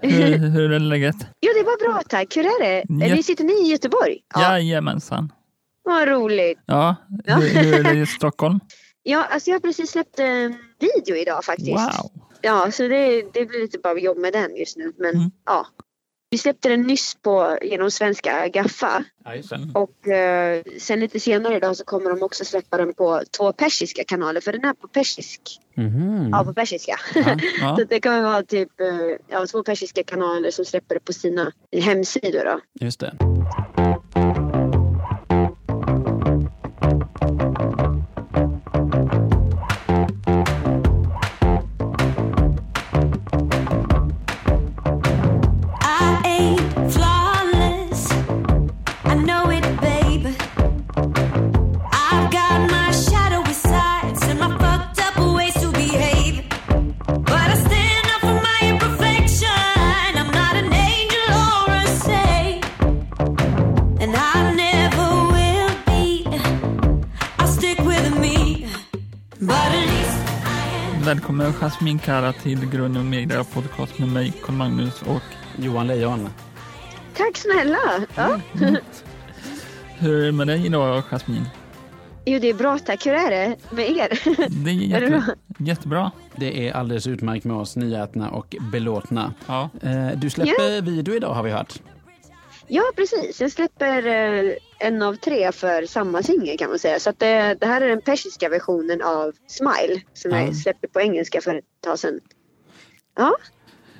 Hur, 0.00 0.36
hur 0.50 0.72
är 0.72 0.78
läget? 0.78 1.16
Jo, 1.40 1.52
det 1.58 1.62
var 1.62 1.92
bra 1.92 2.02
tack. 2.08 2.36
Hur 2.36 2.44
är 2.44 2.62
det? 2.64 2.84
Ja. 3.06 3.14
Ni 3.14 3.22
sitter 3.22 3.44
ni 3.44 3.52
i 3.68 3.70
Göteborg? 3.70 4.18
Jajamensan. 4.36 5.32
Vad 5.82 6.08
roligt. 6.08 6.58
Ja, 6.66 6.96
Ja. 7.24 7.34
hur, 7.36 7.48
hur 7.64 7.74
är 7.86 7.94
det 7.94 8.00
i 8.00 8.06
Stockholm? 8.06 8.60
Ja, 9.06 9.24
alltså 9.24 9.50
jag 9.50 9.54
har 9.54 9.60
precis 9.60 9.90
släppt 9.90 10.18
en 10.18 10.56
video 10.80 11.16
idag 11.16 11.44
faktiskt. 11.44 11.68
Wow. 11.70 12.10
Ja, 12.40 12.70
så 12.70 12.82
det, 12.88 13.22
det 13.34 13.44
blir 13.46 13.60
lite 13.60 13.78
bara 13.78 13.98
jobb 13.98 14.18
med 14.18 14.32
den 14.32 14.56
just 14.56 14.76
nu. 14.76 14.92
Men 14.98 15.14
Mm. 15.16 15.30
ja. 15.46 15.66
Vi 16.30 16.38
släppte 16.38 16.68
den 16.68 16.82
nyss 16.82 17.14
på, 17.22 17.58
genom 17.62 17.90
svenska 17.90 18.48
Gaffa. 18.48 19.04
Ja, 19.24 19.34
just 19.34 19.50
det. 19.50 19.68
Och 19.74 20.08
eh, 20.08 20.62
sen 20.78 21.00
lite 21.00 21.20
senare 21.20 21.56
idag 21.56 21.76
så 21.76 21.84
kommer 21.84 22.10
de 22.10 22.22
också 22.22 22.44
släppa 22.44 22.76
den 22.76 22.94
på 22.94 23.22
två 23.36 23.52
persiska 23.52 24.04
kanaler. 24.04 24.40
För 24.40 24.52
den 24.52 24.64
är 24.64 24.74
på 24.74 24.88
persisk. 24.88 25.60
Mhm. 25.74 26.28
Ja, 26.32 26.44
på 26.44 26.54
persiska. 26.54 27.00
Ja. 27.60 27.76
så 27.78 27.84
det 27.84 28.00
kan 28.00 28.22
vara 28.22 28.42
typ 28.42 28.80
eh, 28.80 28.86
ja, 29.28 29.46
två 29.46 29.62
persiska 29.62 30.04
kanaler 30.04 30.50
som 30.50 30.64
släpper 30.64 30.94
det 30.94 31.00
på 31.00 31.12
sina 31.12 31.52
hemsidor. 31.72 32.44
Då. 32.44 32.60
Just 32.84 33.00
det. 33.00 33.16
I 71.44 71.46
am. 71.46 71.52
Välkommen 71.52 71.70
Jasmin 71.70 71.98
Kara 71.98 72.32
till 72.32 72.70
Grund 72.70 72.96
och 72.98 73.04
Media 73.04 73.44
Podcast 73.44 73.98
med 73.98 74.08
mig, 74.08 74.32
Carl 74.44 74.54
Magnus 74.56 75.02
och 75.02 75.22
Johan 75.58 75.86
Lejon. 75.86 76.28
Tack 77.16 77.36
snälla! 77.36 77.78
Ja. 78.16 78.40
hur 79.98 80.20
är 80.22 80.26
det 80.26 80.32
med 80.32 80.46
dig 80.46 80.66
idag 80.66 81.02
Jasmin? 81.10 81.44
Jo, 82.26 82.38
det 82.38 82.48
är 82.48 82.54
bra 82.54 82.78
tack. 82.78 83.06
Hur 83.06 83.12
är 83.12 83.30
det 83.30 83.56
med 83.70 83.90
er? 83.90 84.08
Det 84.64 84.70
är 84.70 84.96
Är 84.96 85.00
det 85.00 85.06
jätte, 85.06 85.10
bra? 85.10 85.22
jättebra. 85.58 86.10
Det 86.36 86.68
är 86.68 86.72
alldeles 86.72 87.06
utmärkt 87.06 87.44
med 87.44 87.56
oss, 87.56 87.76
nyätna 87.76 88.30
och 88.30 88.56
belåtna. 88.72 89.34
Ja. 89.46 89.70
Eh, 89.82 90.08
Du 90.16 90.30
släpper 90.30 90.82
video 90.82 91.14
idag 91.14 91.34
har 91.34 91.42
vi 91.42 91.50
hört. 91.50 91.74
Ja, 92.66 92.82
precis. 92.96 93.40
Jag 93.40 93.50
släpper 93.52 94.06
eh, 94.06 94.52
en 94.78 95.02
av 95.02 95.14
tre 95.14 95.52
för 95.52 95.86
samma 95.86 96.22
singel 96.22 96.58
kan 96.58 96.70
man 96.70 96.78
säga. 96.78 97.00
Så 97.00 97.12
det, 97.18 97.54
det 97.60 97.66
här 97.66 97.80
är 97.80 97.88
den 97.88 98.00
persiska 98.00 98.48
versionen 98.48 99.02
av 99.02 99.32
Smile 99.46 100.00
som 100.14 100.30
Ja. 100.30 100.40
jag 100.40 100.56
släppte 100.56 100.88
på 100.88 101.00
engelska 101.00 101.40
för 101.40 101.54
ett 101.54 101.64
tag 101.80 101.98
sedan. 101.98 102.20
Ja, 103.16 103.36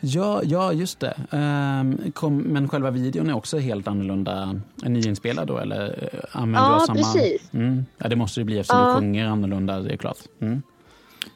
Ja, 0.06 0.40
ja 0.44 0.72
just 0.72 1.00
det. 1.00 1.14
Ehm, 1.30 2.12
kom, 2.12 2.38
men 2.38 2.68
själva 2.68 2.90
videon 2.90 3.30
är 3.30 3.36
också 3.36 3.58
helt 3.58 3.88
annorlunda. 3.88 4.60
Är 4.84 4.88
nyinspelad 4.88 5.46
då 5.48 5.58
eller 5.58 6.08
eh, 6.12 6.40
använder 6.40 6.70
Ja, 6.70 6.78
du 6.80 6.86
samma? 6.86 7.12
precis. 7.14 7.52
Mm. 7.52 7.84
Ja, 7.98 8.08
det 8.08 8.16
måste 8.16 8.40
det 8.40 8.44
bli 8.44 8.58
eftersom 8.58 8.80
Ja. 8.80 8.88
du 8.88 8.94
sjunger 9.00 9.26
annorlunda, 9.26 9.80
det 9.80 9.92
är 9.92 9.96
klart. 9.96 10.18
Mm. 10.40 10.62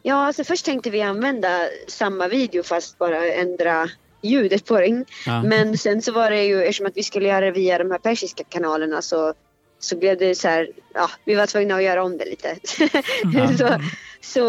ja 0.03 0.15
alltså 0.27 0.45
först 0.45 0.65
tänkte 0.65 0.91
vi 0.91 1.03
använda 1.03 1.49
samma 1.89 2.29
video 2.29 2.63
fast 2.63 2.99
bara 2.99 3.27
ändra 3.33 3.89
ljudet 4.23 4.65
på 4.65 4.81
den. 4.81 5.05
Ja. 5.27 5.43
Men 5.43 5.79
sen 5.79 6.03
så 6.03 6.13
var 6.13 6.31
det 6.31 6.45
ju, 6.45 6.63
eftersom 6.63 6.87
att 6.87 6.97
vi 6.97 7.03
skulle 7.03 7.29
göra 7.29 7.45
det 7.45 7.51
via 7.51 7.79
de 7.79 7.91
här 7.91 7.99
persiska 7.99 8.45
kanalerna 8.45 9.03
så, 9.03 9.35
så 9.79 9.97
blev 9.97 10.19
det 10.19 10.35
så 10.35 10.49
här, 10.49 10.71
ja, 10.95 11.11
vi 11.25 11.35
var 11.35 11.47
tvungna 11.47 11.75
att 11.75 11.83
göra 11.83 12.05
om 12.05 12.19
det 12.19 12.25
lite. 12.25 12.57
så, 13.59 13.79
så, 14.21 14.43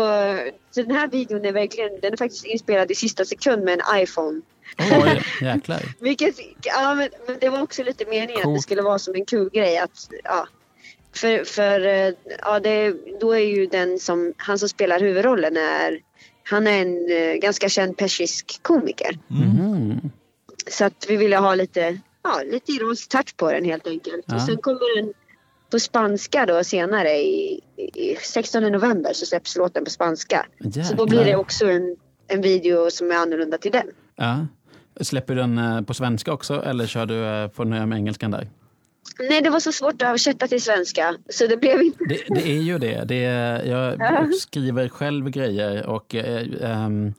så 0.72 0.81
den 0.81 0.91
här 0.91 1.07
videon 1.07 1.46
är 1.46 1.52
verkligen, 1.52 2.00
den 2.02 2.13
är 2.13 2.18
faktiskt 2.18 2.46
inspelad 2.46 2.91
i 2.91 2.96
sista 2.96 3.25
sekund 3.25 3.63
med 3.63 3.74
en 3.74 4.02
iPhone. 4.02 4.41
Oj, 4.78 5.24
jäklar. 5.41 5.81
Vilket, 6.00 6.36
ja 6.63 6.96
men, 6.96 7.09
men 7.28 7.38
det 7.40 7.50
var 7.50 7.62
också 7.62 7.84
lite 7.84 8.06
meningen 8.06 8.47
att 8.47 8.56
det 8.56 8.62
skulle 8.62 8.81
vara 8.81 9.00
som 9.00 9.16
en 9.16 9.25
kul 9.25 9.50
grej 9.50 9.78
att, 9.78 10.09
ja. 10.24 10.47
För, 11.16 11.44
för 11.44 11.86
eh, 11.86 12.13
ja, 12.40 12.59
det, 12.59 12.96
då 13.19 13.31
är 13.31 13.40
ju 13.40 13.66
den 13.66 14.00
som, 14.00 14.34
han 14.38 14.59
som 14.59 14.69
spelar 14.69 15.00
huvudrollen 15.00 15.57
är, 15.57 16.00
han 16.50 16.68
är 16.68 16.82
en 16.82 17.12
eh, 17.12 17.36
ganska 17.36 17.70
känd 17.70 17.98
persisk 17.98 18.60
komiker. 18.62 19.20
Mhm. 19.28 20.12
Så 20.68 20.86
att 20.86 21.06
vi 21.10 21.18
ville 21.18 21.38
ha 21.38 21.56
lite, 21.56 22.00
ja, 22.24 22.42
lite 22.52 22.72
ironisk 22.72 23.10
touch 23.10 23.38
på 23.38 23.52
den 23.52 23.66
helt 23.66 23.88
enkelt. 23.88 24.26
Ja. 24.28 24.36
Och 24.36 24.42
sen 24.42 24.58
kommer 24.58 25.02
den 25.02 25.14
på 25.72 25.80
spanska 25.80 26.46
då 26.46 26.64
senare 26.64 27.10
i, 27.10 27.62
i 27.78 28.16
16 28.22 28.64
november 28.64 29.14
så 29.14 29.26
släpps 29.26 29.58
låten 29.58 29.84
på 29.84 29.90
spanska. 29.90 30.46
Så 30.90 30.96
då 30.96 31.06
blir 31.06 31.20
det 31.20 31.26
Jäklar. 31.26 31.42
också 31.42 31.66
en, 31.66 31.96
en 32.28 32.42
video 32.42 32.92
som 32.92 33.12
är 33.12 33.16
annorlunda 33.16 33.58
till 33.58 33.72
den. 33.72 33.88
Ja. 34.16 34.48
Släpper 35.02 35.36
du 35.36 35.42
den 35.42 35.58
eh, 35.58 35.81
på 35.81 35.94
svenska 35.94 36.34
också 36.34 36.64
eller 36.64 36.88
kör 36.88 37.06
du 37.06 37.26
eh, 37.26 37.50
får 37.50 37.66
nöja 37.66 37.86
med 37.86 37.98
engelskan 37.98 38.31
där? 38.31 38.48
Nej, 39.19 39.41
det 39.41 39.50
var 39.50 39.59
så 39.59 39.72
svårt 39.72 40.02
att 40.02 40.07
översätta 40.07 40.47
till 40.47 40.62
svenska 40.62 41.16
så 41.30 41.47
det 41.47 41.57
blev 41.57 41.81
inte 41.81 42.03
Det, 42.03 42.24
det 42.35 42.50
är 42.50 42.62
ju 42.62 42.78
det. 42.78 43.03
det 43.07 43.25
är, 43.25 43.66
jag 43.66 44.34
skriver 44.40 44.90
själv 44.90 45.30
grejer 45.30 45.85
och 45.85 46.16
ehm, 46.16 47.13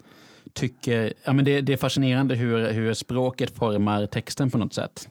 tycker... 0.52 1.12
Ja, 1.24 1.32
men 1.32 1.44
det, 1.44 1.60
det 1.60 1.72
är 1.72 1.76
fascinerande 1.76 2.34
hur, 2.34 2.72
hur 2.72 2.94
språket 2.94 3.56
formar 3.56 4.06
texten 4.06 4.50
på 4.50 4.58
något 4.58 4.74
sätt. 4.74 5.08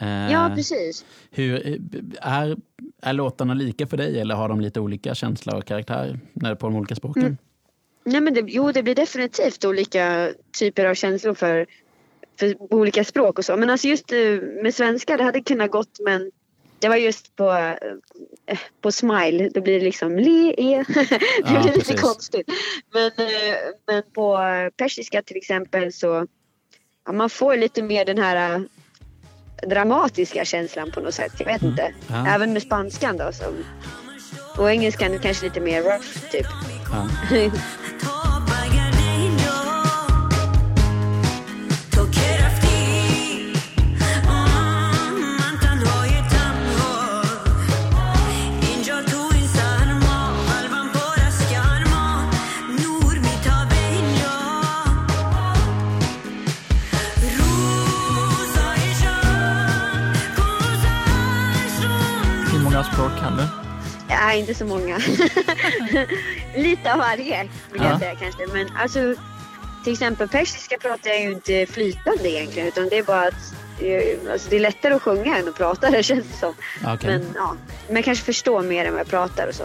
Eh, 0.00 0.32
Ja, 0.32 0.52
precis. 0.56 1.04
Hur, 1.30 1.78
är, 2.20 2.56
är 3.02 3.12
låtarna 3.12 3.54
lika 3.54 3.86
för 3.86 3.96
dig 3.96 4.20
eller 4.20 4.34
har 4.34 4.48
de 4.48 4.60
lite 4.60 4.80
olika 4.80 5.14
känsla 5.14 5.56
och 5.56 5.64
karaktär 5.64 6.20
när, 6.32 6.54
på 6.54 6.66
de 6.66 6.76
olika 6.76 6.94
språken? 6.94 7.22
Mm. 7.22 7.36
Nej, 8.04 8.20
men 8.20 8.34
det, 8.34 8.44
jo, 8.46 8.72
det 8.72 8.82
blir 8.82 8.94
definitivt 8.94 9.64
olika 9.64 10.30
typer 10.58 10.84
av 10.84 10.94
känslor 10.94 11.34
för, 11.34 11.66
för 12.40 12.74
olika 12.74 13.04
språk 13.04 13.38
och 13.38 13.44
så. 13.44 13.56
Men 13.56 13.70
alltså 13.70 13.88
just 13.88 14.12
eh, 14.12 14.18
med 14.62 14.74
svenska, 14.74 15.16
det 15.16 15.24
hade 15.24 15.40
kunnat 15.40 15.70
gått 15.70 16.00
men 16.04 16.30
det 16.78 16.88
var 16.88 16.96
just 16.96 17.36
på, 17.36 17.52
eh, 18.46 18.58
på 18.80 18.92
smile, 18.92 19.48
då 19.48 19.60
blir 19.60 19.78
det 19.78 19.84
liksom 19.84 20.18
le, 20.18 20.54
e. 20.58 20.84
det 20.94 21.20
Ja, 21.44 21.62
blir 21.62 21.72
lite 21.72 21.96
konstigt. 21.96 22.48
Men, 22.92 23.06
eh, 23.06 23.56
men 23.86 24.02
på 24.14 24.38
persiska 24.76 25.22
till 25.22 25.36
exempel 25.36 25.92
så 25.92 26.26
ja, 27.06 27.12
man 27.12 27.30
får 27.30 27.56
lite 27.56 27.82
mer 27.82 28.04
den 28.04 28.18
här 28.18 28.54
eh, 28.54 28.60
dramatiska 29.68 30.44
känslan 30.44 30.90
på 30.90 31.00
något 31.00 31.14
sätt. 31.14 31.32
Jag 31.38 31.46
vet 31.46 31.62
inte. 31.62 31.94
Ja. 32.08 32.26
Även 32.26 32.52
med 32.52 32.62
spanskan 32.62 33.16
då. 33.16 33.32
Som, 33.32 33.64
och 34.58 34.70
engelskan 34.70 35.18
kanske 35.18 35.44
lite 35.44 35.60
mer 35.60 35.82
rough 35.82 36.30
typ. 36.30 36.46
Ja. 36.92 37.08
många 62.80 62.92
språk 62.92 63.10
kan 63.20 63.36
du? 63.36 63.44
Nej, 64.08 64.40
inte 64.40 64.54
så 64.54 64.64
många. 64.64 64.98
Lite 66.56 66.92
av 66.92 66.98
varje 66.98 67.42
vill 67.72 67.82
Ja. 67.82 67.90
jag 67.90 67.98
säga 68.00 68.14
kanske. 68.14 68.46
Men 68.52 68.76
alltså, 68.76 69.14
till 69.84 69.92
exempel 69.92 70.28
persiska 70.28 70.78
pratar 70.78 71.10
jag 71.10 71.20
ju 71.22 71.30
inte 71.32 71.66
flytande 71.72 72.30
egentligen. 72.30 72.68
Utan 72.68 72.88
det 72.88 72.98
är 72.98 73.02
bara 73.02 73.26
att 73.28 73.54
eh, 73.80 74.32
alltså, 74.32 74.50
det 74.50 74.56
är 74.56 74.60
lättare 74.60 74.94
att 74.94 75.02
sjunga 75.02 75.36
än 75.38 75.48
att 75.48 75.56
prata 75.56 75.90
det 75.90 76.02
känns 76.02 76.26
det 76.32 76.36
som. 76.38 76.54
Okej. 76.86 77.10
Men 77.10 77.32
ja, 77.34 77.54
men 77.90 78.02
kanske 78.02 78.24
förstår 78.24 78.62
mer 78.62 78.84
än 78.84 78.92
vad 78.92 79.00
jag 79.00 79.08
pratar 79.08 79.46
och 79.48 79.54
så. 79.54 79.64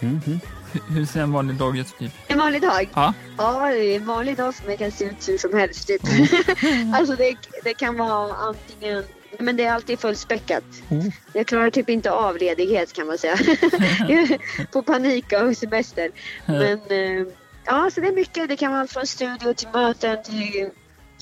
Mhm. 0.00 0.40
Hur- 0.72 0.94
Hur 0.94 1.06
ser 1.06 1.20
en 1.20 1.32
vanlig 1.32 1.56
dag 1.56 1.78
ut 1.78 1.98
typ? 1.98 2.12
En 2.26 2.38
vanlig 2.38 2.62
dag? 2.62 2.88
Ja. 2.94 3.14
Ja, 3.38 3.72
en 3.72 4.06
vanlig 4.06 4.36
dag 4.36 4.54
för 4.54 4.66
mig 4.66 4.76
kan 4.76 4.90
se 4.92 5.04
ut 5.04 5.28
hur 5.28 5.38
som 5.38 5.54
helst. 5.54 5.86
Typ. 5.86 6.02
alltså 6.94 7.16
det, 7.16 7.36
det 7.64 7.74
kan 7.74 7.96
vara 7.96 8.34
antingen 8.34 9.04
men 9.38 9.56
det 9.56 9.64
är 9.64 9.72
alltid 9.72 9.98
fullspäckat. 9.98 10.64
Oh. 10.90 11.04
Jag 11.32 11.46
klarar 11.46 11.70
typ 11.70 11.88
inte 11.90 12.10
av 12.10 12.36
ledighet 12.36 12.92
kan 12.92 13.06
man 13.06 13.18
säga. 13.18 13.36
På 14.72 14.82
panik 14.82 15.32
av 15.32 15.54
semester. 15.54 16.10
Men 16.46 16.78
eh, 16.88 17.26
ja, 17.64 17.90
så 17.94 18.00
det 18.00 18.08
är 18.08 18.12
mycket. 18.12 18.48
Det 18.48 18.56
kan 18.56 18.72
vara 18.72 18.80
allt 18.80 18.92
från 18.92 19.06
studio 19.06 19.54
till 19.54 19.68
möten 19.72 20.22
till 20.22 20.70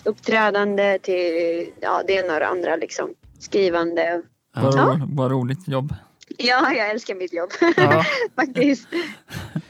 uppträdande 0.05 0.99
till 0.99 1.70
ja, 1.81 2.02
det 2.06 2.12
ena 2.12 2.34
och 2.34 2.40
det 2.40 2.46
andra 2.46 2.76
liksom. 2.76 3.11
Skrivande. 3.38 4.22
Vad, 4.56 4.75
Ja. 4.75 5.28
roligt 5.28 5.69
jobb. 5.69 5.94
Ja, 6.38 6.72
jag 6.72 6.90
älskar 6.90 7.14
mitt 7.14 7.32
jobb 7.32 7.50
Ja. 7.76 8.05
faktiskt. 8.37 8.88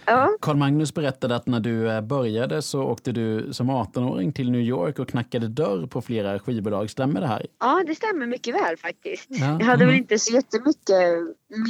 Ja, 0.06 0.36
Carl 0.40 0.56
Magnus 0.56 0.94
berättade 0.94 1.36
att 1.36 1.46
när 1.46 1.60
du 1.60 1.90
eh, 1.90 2.00
började 2.00 2.62
så 2.62 2.82
åkte 2.82 3.12
du 3.12 3.52
som 3.52 3.70
18-åring 3.70 4.32
till 4.32 4.50
New 4.50 4.60
York 4.60 4.98
och 4.98 5.08
knackade 5.08 5.48
dörr 5.48 5.86
på 5.86 6.02
flera 6.02 6.38
skivbolag. 6.38 6.90
Stämmer 6.90 7.20
det 7.20 7.26
här? 7.26 7.46
ja, 7.60 7.82
det 7.86 7.94
stämmer 7.94 8.26
mycket 8.26 8.54
väl 8.54 8.76
faktiskt. 8.76 9.26
Ja. 9.28 9.56
Jag 9.60 9.66
hade 9.66 9.86
väl 9.86 9.94
inte 9.94 10.18
så 10.18 10.34
jättemycket 10.34 10.96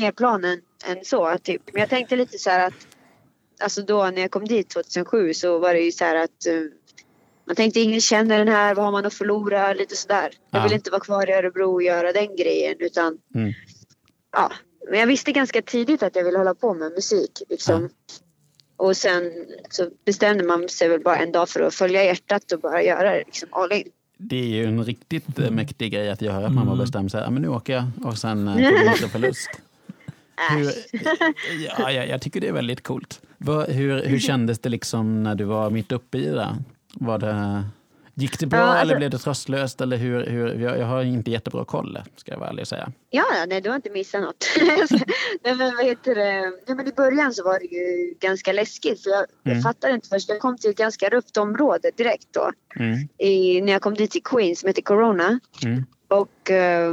mer 0.01 0.13
plan 0.13 0.45
än, 0.45 0.61
så. 1.05 1.39
Typ. 1.43 1.63
Men 1.73 1.81
jag 1.81 1.91
tänkte 1.91 2.17
lite 2.17 2.39
så 2.39 2.51
här 2.51 2.67
att 2.67 2.75
alltså 3.63 3.83
då 3.83 4.05
när 4.05 4.21
jag 4.23 4.31
kom 4.31 4.45
dit 4.45 4.69
2007 4.71 5.35
så 5.35 5.59
var 5.59 5.75
det 5.75 5.81
ju 5.81 5.93
så 5.93 6.05
här 6.05 6.17
att 6.17 6.47
eh, 6.47 6.55
man 7.47 7.57
tänkte 7.57 7.81
ingen 7.81 8.01
känner 8.01 8.39
den 8.39 8.49
här, 8.49 8.75
vad 8.75 8.85
har 8.85 8.93
man 8.93 9.07
att 9.07 9.15
förlora? 9.15 9.73
Lite 9.73 9.97
sådär. 9.97 10.31
Jag 10.51 10.59
Ja. 10.61 10.63
ville 10.63 10.75
inte 10.75 10.91
vara 10.91 11.01
kvar 11.01 11.31
i 11.31 11.33
Örebro 11.33 11.73
och 11.73 11.83
göra 11.83 12.13
den 12.13 12.37
grejen 12.37 12.75
utan 12.79 13.19
Mm. 13.35 13.53
ja. 14.33 14.53
Men 14.91 15.01
jag 15.01 15.07
visste 15.07 15.33
ganska 15.33 15.63
tidigt 15.63 16.03
att 16.03 16.17
jag 16.17 16.25
ville 16.25 16.39
hålla 16.39 16.55
på 16.55 16.75
med 16.75 16.93
musik 16.93 17.43
liksom. 17.49 17.89
Och 18.77 18.97
sen 18.97 19.33
så 19.71 19.89
bestämde 20.05 20.45
man 20.45 20.69
sig 20.69 20.89
väl 20.89 21.01
bara 21.01 21.17
en 21.17 21.33
dag 21.33 21.49
för 21.49 21.61
att 21.61 21.75
följa 21.75 22.05
hjärtat 22.05 22.53
och 22.53 22.61
bara 22.61 22.83
göra 22.83 23.11
det 23.11 23.23
liksom 23.27 23.49
all 23.53 23.73
in. 23.73 23.89
Det 24.17 24.37
är 24.37 24.47
ju 24.47 24.65
en 24.65 24.85
riktigt 24.85 25.39
eh, 25.39 25.51
mäktig 25.51 25.93
grej 25.93 26.11
att 26.11 26.23
göra, 26.23 26.47
att 26.47 26.55
man 26.55 26.67
bara 26.67 26.77
bestämmer 26.77 27.09
sig, 27.09 27.21
ja 27.21 27.31
men 27.31 27.43
nu 27.43 27.49
åker 27.49 27.73
jag 27.73 27.85
och 28.05 28.19
sen 28.19 28.49
eh, 28.49 28.55
får 28.71 28.85
vinst 28.85 29.05
och 29.05 29.11
förlust. 29.11 29.51
Hur, 30.51 30.73
ja, 31.79 31.93
jag, 31.93 32.09
jag 32.09 32.23
tycker 32.23 32.41
det 32.41 32.49
är 32.49 32.53
väldigt 32.53 32.83
coolt. 32.83 33.21
Hur, 33.69 34.03
hur 34.03 34.19
kändes 34.29 34.59
det 34.59 34.69
liksom 34.69 35.23
när 35.23 35.35
du 35.35 35.45
var 35.45 35.71
mitt 35.71 35.93
uppe 35.93 36.19
i 36.19 36.27
det? 36.27 36.57
Var 36.95 37.19
det 37.19 37.65
gick 38.15 38.39
det 38.41 38.47
bra 38.47 38.59
Ja, 38.59 38.65
alltså- 38.65 38.83
eller 38.83 38.97
blev 38.97 39.11
det 39.11 39.19
tröstlöst? 39.19 39.81
Eller 39.81 39.97
hur, 39.97 40.27
hur, 40.27 40.61
jag, 40.61 40.87
har 40.87 41.03
inte 41.03 41.31
jättebra 41.31 41.65
koll, 41.65 41.99
ska 42.17 42.33
jag 42.33 42.39
vara 42.39 42.49
ärlig 42.51 42.63
och 42.63 42.69
säga. 42.69 42.93
Ja, 43.11 43.25
nej 43.49 43.61
du 43.61 43.69
har 43.69 43.77
inte 43.77 43.91
missat 43.91 44.23
något. 44.23 44.45
nej, 45.45 45.55
men 45.55 45.75
vad 45.77 45.85
heter 45.85 46.15
det? 46.15 46.41
Nej, 46.67 46.77
men 46.77 46.89
I 46.89 46.93
början 46.93 47.35
så 47.35 47.45
var 47.45 47.59
det 47.59 47.65
ju 47.77 48.15
ganska 48.21 48.53
läskigt 48.53 49.03
för 49.03 49.11
jag, 49.11 49.27
jag 49.43 49.51
Mm. 49.53 49.63
fattade 49.63 49.95
inte 49.95 50.09
först. 50.09 50.29
Jag 50.29 50.41
kom 50.41 50.59
till 50.59 50.71
ett 50.71 50.77
ganska 50.77 51.09
rufft 51.09 51.37
område 51.37 51.91
direkt 51.97 52.27
då. 52.31 52.51
Mm, 52.77 53.09
I, 53.19 53.61
när 53.61 53.73
jag 53.73 53.83
kom 53.83 53.95
dit 53.95 54.11
till 54.11 54.23
Queens 54.23 54.61
som 54.61 54.67
heter 54.67 54.83
Corona. 54.83 55.39
mm, 55.65 55.85
Och 56.09 56.51
eh, 56.51 56.93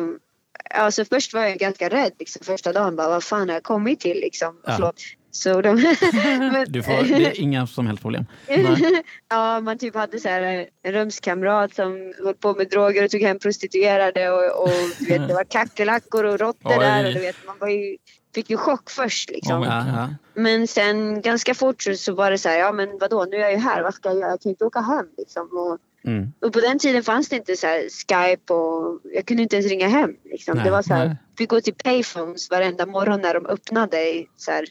alltså 0.75 1.05
först 1.05 1.33
var 1.33 1.41
jag 1.41 1.57
ganska 1.57 1.89
rädd 1.89 2.11
liksom, 2.19 2.45
första 2.45 2.73
dagen. 2.73 2.95
Bara, 2.95 3.09
vad 3.09 3.23
fan 3.23 3.49
har 3.49 3.55
jag 3.55 3.63
kommit 3.63 3.99
till 3.99 4.17
liksom? 4.19 4.57
Ja. 4.65 4.93
Så 5.31 5.61
de, 5.61 5.75
Du 6.67 6.83
får, 6.83 6.91
det 6.91 7.25
är 7.25 7.39
inga 7.41 7.67
som 7.67 7.87
helst 7.87 8.01
problem. 8.01 8.25
ja, 9.29 9.59
man 9.59 9.77
typ 9.77 9.95
hade 9.95 10.19
så 10.19 10.29
här 10.29 10.67
en 10.83 10.93
rumskamrat 10.93 11.75
som 11.75 12.13
höll 12.23 12.35
på 12.35 12.53
med 12.53 12.69
droger 12.69 13.03
och 13.03 13.11
tog 13.11 13.21
hem 13.21 13.39
prostituerade 13.39 14.29
och, 14.29 14.63
och 14.63 14.73
du 14.99 15.05
vet, 15.05 15.27
det 15.27 15.33
var 15.33 15.43
kackerlackor 15.49 16.23
och 16.25 16.39
råttor 16.39 16.79
där. 16.79 17.07
Och 17.07 17.13
du 17.13 17.19
vet, 17.19 17.35
man 17.47 17.55
var 17.59 17.67
ju, 17.67 17.97
fick 18.35 18.49
ju 18.49 18.57
chock 18.57 18.89
först 18.89 19.29
liksom. 19.29 19.63
Ja. 19.63 20.09
Men 20.33 20.67
sen 20.67 21.21
ganska 21.21 21.53
fort 21.53 21.81
så, 21.81 21.95
så 21.95 22.13
var 22.13 22.31
det 22.31 22.37
så 22.37 22.49
här, 22.49 22.57
ja 22.57 22.71
men 22.71 22.97
vadå, 22.99 23.25
nu 23.25 23.37
är 23.37 23.41
jag 23.41 23.51
ju 23.51 23.57
här, 23.57 23.83
vad 23.83 23.93
ska 23.93 24.09
jag 24.09 24.17
göra? 24.17 24.29
Jag 24.29 24.41
kan 24.41 24.49
inte 24.49 24.65
åka 24.65 24.79
hem 24.79 25.05
liksom. 25.17 25.49
Och, 25.51 25.77
Mm. 26.05 26.31
och 26.41 26.53
på 26.53 26.59
den 26.59 26.79
tiden 26.79 27.03
fanns 27.03 27.29
det 27.29 27.35
inte 27.35 27.55
så 27.55 27.67
här 27.67 27.79
Skype 27.89 28.53
och 28.53 28.99
jag 29.13 29.25
kunde 29.25 29.43
inte 29.43 29.55
ens 29.55 29.69
ringa 29.69 29.87
hem. 29.87 30.15
Liksom. 30.25 30.55
Nej, 30.55 30.65
det 30.65 30.71
var 30.71 30.81
så 30.81 30.93
här, 30.93 31.07
nej. 31.07 31.15
fick 31.37 31.49
gå 31.49 31.61
till 31.61 31.73
payphones 31.73 32.49
varenda 32.49 32.85
morgon 32.85 33.21
när 33.21 33.33
de 33.33 33.45
öppnade 33.45 34.25
så 34.37 34.51
här, 34.51 34.65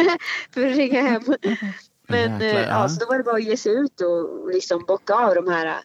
för 0.54 0.66
att 0.66 0.76
ringa 0.76 1.02
hem. 1.02 1.22
Men 2.08 2.32
Jäklar, 2.32 2.46
eh, 2.48 2.54
ja. 2.54 2.68
ja, 2.68 2.88
så 2.88 3.00
då 3.00 3.06
var 3.06 3.18
det 3.18 3.24
bara 3.24 3.36
att 3.36 3.44
ge 3.44 3.56
sig 3.56 3.72
ut 3.72 4.00
och 4.00 4.50
liksom 4.52 4.84
bocka 4.88 5.14
av 5.14 5.34
de 5.34 5.48
här 5.48 5.76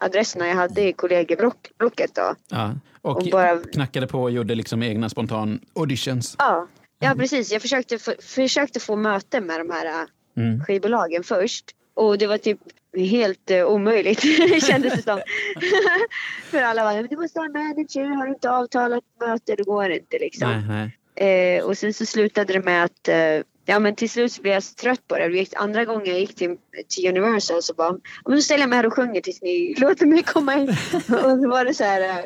adresserna 0.00 0.48
jag 0.48 0.54
hade 0.54 0.82
i 0.88 0.92
kollegieblocket 0.92 2.14
då. 2.14 2.34
Ja. 2.50 2.74
Och, 3.02 3.16
Och 3.16 3.28
bara- 3.32 3.58
knackade 3.58 4.06
på 4.06 4.22
och 4.22 4.30
gjorde 4.30 4.54
liksom 4.54 4.82
egna 4.82 5.08
spontan 5.08 5.60
auditions. 5.74 6.34
Ja, 6.38 6.66
ja 6.98 7.14
precis. 7.18 7.52
Jag 7.52 7.62
försökte, 7.62 7.98
försökte 8.22 8.80
få 8.80 8.96
möte 8.96 9.40
med 9.40 9.60
de 9.60 9.70
här 9.70 9.86
eh, 9.86 10.06
Mm. 10.36 10.64
skivbolagen 10.64 11.22
först. 11.24 11.64
Och 11.94 12.18
det 12.18 12.26
var 12.26 12.38
typ 12.38 12.58
helt 12.96 13.50
uh, 13.50 13.64
omöjligt 13.64 14.20
kändes 14.66 14.94
det 14.94 15.02
som. 15.02 15.20
För 16.50 16.62
alla 16.62 16.84
var 16.84 17.02
du 17.02 17.16
måste 17.16 17.38
ha 17.38 17.46
en 17.46 17.52
manager, 17.52 18.04
har 18.04 18.26
du 18.26 18.32
inte 18.32 18.50
avtalat 18.50 19.04
möte 19.20 19.54
då 19.56 19.64
går 19.64 19.88
det 19.88 19.96
inte 19.96 20.18
liksom. 20.18 20.50
Nej, 20.50 20.62
nej. 20.68 21.58
Eh, 21.58 21.64
och 21.64 21.78
sen 21.78 21.94
så 21.94 22.06
slutade 22.06 22.52
det 22.52 22.60
med 22.60 22.84
att 22.84 23.08
eh, 23.08 23.42
Ja 23.70 23.78
men 23.78 23.94
till 23.94 24.10
slut 24.10 24.32
så 24.32 24.42
blev 24.42 24.54
jag 24.54 24.62
så 24.62 24.74
trött 24.74 25.08
på 25.08 25.18
det. 25.18 25.28
det. 25.28 25.38
gick, 25.38 25.54
andra 25.56 25.84
gången 25.84 26.06
jag 26.06 26.20
gick 26.20 26.34
till, 26.34 26.56
till 26.88 27.08
Universal 27.08 27.62
så 27.62 27.74
bara, 27.74 27.92
men 28.24 28.36
då 28.36 28.40
ställer 28.40 28.62
jag 28.62 28.70
mig 28.70 28.76
här 28.76 28.86
och 28.86 28.94
sjunger 28.94 29.20
tills 29.20 29.42
ni 29.42 29.74
låter 29.78 30.06
mig 30.06 30.22
komma 30.22 30.54
in. 30.54 30.68
och 31.08 31.38
så 31.42 31.48
var 31.48 31.64
det 31.64 31.74
så 31.74 31.84
här, 31.84 32.00
eh, 32.00 32.24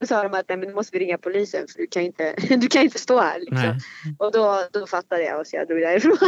då 0.00 0.06
sa 0.06 0.22
de 0.22 0.34
att 0.34 0.48
nej, 0.48 0.58
men 0.58 0.68
nu 0.68 0.74
måste 0.74 0.98
vi 0.98 1.04
ringa 1.04 1.18
polisen 1.18 1.66
för 1.68 1.78
du 1.78 1.86
kan 1.86 2.02
inte, 2.02 2.34
du 2.48 2.68
kan 2.68 2.82
inte 2.82 2.98
stå 2.98 3.20
här. 3.20 3.40
Liksom. 3.40 3.80
Och 4.18 4.32
då, 4.32 4.68
då 4.72 4.86
fattade 4.86 5.22
jag 5.22 5.40
och 5.40 5.46
så 5.46 5.56
jag 5.56 5.68
drog 5.68 5.80
därifrån. 5.80 6.18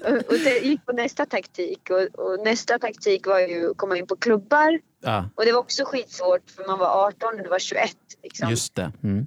och, 0.00 0.32
och 0.32 0.38
det 0.44 0.58
gick 0.58 0.86
på 0.86 0.92
nästa 0.92 1.26
taktik 1.26 1.90
och, 1.90 2.24
och 2.24 2.44
nästa 2.44 2.78
taktik 2.78 3.26
var 3.26 3.40
ju 3.40 3.70
att 3.70 3.76
komma 3.76 3.96
in 3.96 4.06
på 4.06 4.16
klubbar. 4.16 4.80
Ja, 5.02 5.30
Och 5.34 5.44
det 5.44 5.52
var 5.52 5.60
också 5.60 5.84
skitsvårt 5.84 6.50
för 6.50 6.66
man 6.66 6.78
var 6.78 7.06
18 7.06 7.34
och 7.36 7.42
det 7.42 7.48
var 7.48 7.58
21. 7.58 7.90
Liksom. 8.22 8.50
just 8.50 8.74
det. 8.74 8.92
Mm. 9.02 9.26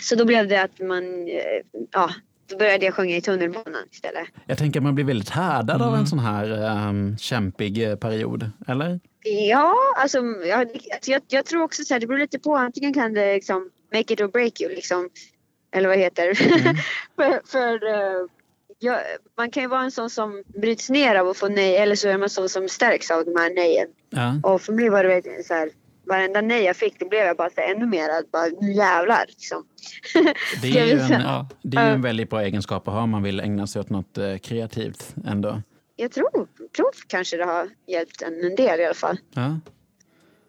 Så 0.00 0.14
då 0.14 0.24
blev 0.24 0.48
det 0.48 0.62
att 0.62 0.78
man, 0.78 1.28
eh, 1.28 1.62
ja, 1.90 2.10
då 2.48 2.56
började 2.56 2.84
jag 2.84 2.94
sjunga 2.94 3.16
i 3.16 3.20
tunnelbanan 3.20 3.84
istället. 3.90 4.28
Jag 4.46 4.58
tänker 4.58 4.80
att 4.80 4.84
man 4.84 4.94
blir 4.94 5.04
väldigt 5.04 5.30
härdad 5.30 5.82
av 5.82 5.94
en 5.94 6.06
sån 6.06 6.18
här 6.18 6.50
um, 6.88 7.18
kämpig 7.18 7.90
eh, 7.90 7.96
period, 7.96 8.50
eller? 8.66 9.00
Ja, 9.24 9.74
alltså 9.96 10.18
jag, 10.46 10.68
jag, 11.06 11.22
jag 11.28 11.44
tror 11.44 11.62
också 11.62 11.82
så 11.84 11.94
här, 11.94 12.00
det 12.00 12.06
beror 12.06 12.18
lite 12.18 12.38
på. 12.38 12.56
Antingen 12.56 12.94
kan 12.94 13.14
det 13.14 13.34
liksom 13.34 13.70
make 13.94 14.12
it 14.12 14.20
or 14.20 14.28
break 14.28 14.60
you 14.60 14.74
liksom. 14.74 15.08
Eller 15.72 15.88
vad 15.88 15.98
det 15.98 16.02
heter. 16.02 16.34
för 17.16 17.40
för 17.46 17.86
eh, 17.86 18.26
jag, 18.78 19.00
man 19.36 19.50
kan 19.50 19.62
ju 19.62 19.68
vara 19.68 19.82
en 19.82 19.90
sån 19.90 20.10
som 20.10 20.42
bryts 20.46 20.90
ner 20.90 21.14
av 21.14 21.28
att 21.28 21.36
få 21.36 21.48
nej 21.48 21.76
eller 21.76 21.96
så 21.96 22.08
är 22.08 22.18
man 22.18 22.30
sån 22.30 22.48
som 22.48 22.68
stärks 22.68 23.10
av 23.10 23.24
de 23.24 23.36
här 23.36 23.54
nejen. 23.54 23.88
Ja. 24.10 24.40
Och 24.42 24.62
för 24.62 24.72
mig 24.72 24.88
var 24.88 25.04
det 25.04 25.46
så 25.46 25.54
här. 25.54 25.70
Varenda 26.08 26.40
nej 26.40 26.64
jag 26.64 26.76
fick 26.76 27.00
då 27.00 27.08
blev 27.08 27.20
jag 27.20 27.36
bara 27.36 27.50
så 27.50 27.60
ännu 27.60 27.86
mer 27.86 28.08
att 28.08 28.30
bara 28.32 28.46
nu 28.60 28.72
jävlar 28.72 29.24
liksom. 29.28 29.64
Det 30.62 30.78
är 30.78 30.86
ju 30.86 30.98
en? 31.00 31.20
Ja. 31.20 31.48
det 31.62 31.76
är 31.76 31.92
en 31.92 32.02
väldigt 32.02 32.30
bra 32.30 32.42
egenskap 32.42 32.88
att 32.88 32.94
ha 32.94 33.02
om 33.02 33.10
man 33.10 33.22
vill 33.22 33.40
ägna 33.40 33.66
sig 33.66 33.80
åt 33.80 33.90
något 33.90 34.18
eh, 34.18 34.36
kreativt 34.36 35.14
ändå. 35.26 35.62
Jag 35.96 36.12
tror, 36.12 36.30
tror 36.76 36.90
kanske 37.06 37.36
det 37.36 37.44
har 37.44 37.68
hjälpt 37.86 38.22
en, 38.22 38.44
en 38.44 38.56
del 38.56 38.80
i 38.80 38.84
alla 38.84 38.94
fall. 38.94 39.18
Ja. 39.34 39.58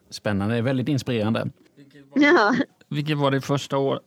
Spännande, 0.10 0.54
det 0.56 0.58
är 0.58 0.62
väldigt 0.62 0.88
inspirerande. 0.88 1.50
Ja. 2.16 2.56
Vilket 2.90 3.18
var 3.18 3.32
ditt 3.32 3.46
första 3.46 3.78
år 3.78 4.00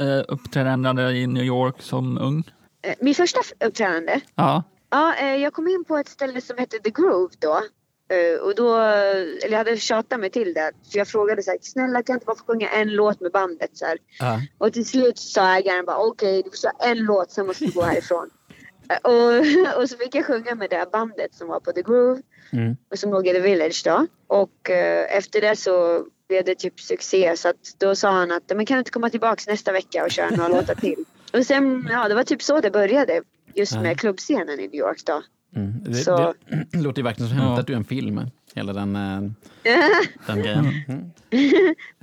eh, 0.00 0.22
uppträdande 0.28 1.02
i 1.02 1.26
New 1.26 1.44
York 1.44 1.82
som 1.82 2.18
ung? 2.18 2.44
Eh, 2.82 2.94
Min 3.00 3.14
första 3.14 3.40
uppträdande 3.66 4.20
Ja. 4.34 4.62
Ja, 4.90 5.14
eh, 5.14 5.36
jag 5.36 5.52
kom 5.52 5.68
in 5.68 5.84
på 5.84 5.96
ett 5.96 6.08
ställe 6.08 6.40
som 6.40 6.58
hette 6.58 6.78
The 6.78 6.90
Groove 6.90 7.34
då. 7.38 7.60
Eh, 8.08 8.40
Och 8.40 8.54
då, 8.54 8.74
eller 8.76 9.50
jag 9.50 9.58
hade 9.58 9.76
tjatat 9.76 10.20
mig 10.20 10.30
till 10.30 10.54
det. 10.54 10.72
För 10.92 10.98
jag 10.98 11.08
frågade 11.08 11.42
så 11.42 11.50
här, 11.50 11.58
snälla 11.62 12.02
kan 12.02 12.12
jag 12.12 12.16
inte 12.16 12.26
bara 12.26 12.36
få 12.36 12.44
sjunga 12.44 12.68
en 12.68 12.88
låt 12.88 13.20
med 13.20 13.32
bandet? 13.32 13.70
Så. 13.72 13.86
Ja. 14.18 14.40
Och 14.58 14.72
till 14.72 14.86
slut 14.86 15.18
sa 15.18 15.56
ägaren 15.56 15.84
bara, 15.84 15.98
okej 15.98 16.42
du 16.42 16.50
får 16.50 16.56
köra 16.56 16.90
en 16.90 16.98
låt 16.98 17.30
sen 17.30 17.46
måste 17.46 17.64
du 17.64 17.70
gå 17.70 17.82
härifrån. 17.82 18.30
Och, 19.02 19.80
och 19.80 19.90
så 19.90 19.96
fick 19.96 20.14
jag 20.14 20.26
sjunga 20.26 20.54
med 20.54 20.70
det 20.70 20.86
bandet 20.92 21.34
som 21.34 21.48
var 21.48 21.60
på 21.60 21.72
The 21.72 21.82
Groove. 21.82 22.22
Mm. 22.52 22.76
Och 22.90 22.98
som 22.98 23.10
låg 23.10 23.28
i 23.28 23.32
The 23.32 23.40
Village 23.40 23.82
då. 23.84 24.06
Och 24.26 24.70
eh, 24.70 25.16
efter 25.16 25.40
det 25.40 25.56
så 25.56 26.04
blev 26.28 26.44
det 26.44 26.54
typ 26.54 26.80
succé. 26.80 27.36
Så 27.36 27.48
att 27.48 27.74
då 27.78 27.94
sa 27.94 28.10
han 28.10 28.32
att, 28.32 28.52
men 28.56 28.66
kan 28.66 28.74
du 28.74 28.78
inte 28.78 28.90
komma 28.90 29.10
tillbaks 29.10 29.46
nästa 29.46 29.72
vecka 29.72 30.04
och 30.04 30.10
köra 30.10 30.30
några 30.30 30.48
låtar 30.48 30.74
till? 30.74 31.04
Och 31.32 31.46
sen, 31.46 31.88
ja 31.90 32.08
det 32.08 32.14
var 32.14 32.24
typ 32.24 32.42
så 32.42 32.60
det 32.60 32.70
började. 32.70 33.22
Just 33.54 33.74
med 33.80 34.00
klubbscenen 34.00 34.60
i 34.60 34.68
New 34.68 34.74
York 34.74 35.02
då. 35.06 35.22
Mm. 35.56 35.72
Det, 35.84 35.94
Så- 35.94 36.34
det 36.72 36.78
låter 36.78 36.98
ju 36.98 37.04
verkligen 37.04 37.28
som 37.28 37.38
Ja. 37.38 37.44
hämtat 37.44 37.70
ur 37.70 37.74
en 37.76 37.84
film, 37.84 38.20
hela 38.54 38.72
den, 38.72 38.96
eh, 38.96 39.20
den 40.26 40.42
grejen. 40.42 40.66
Mm. 40.88 41.10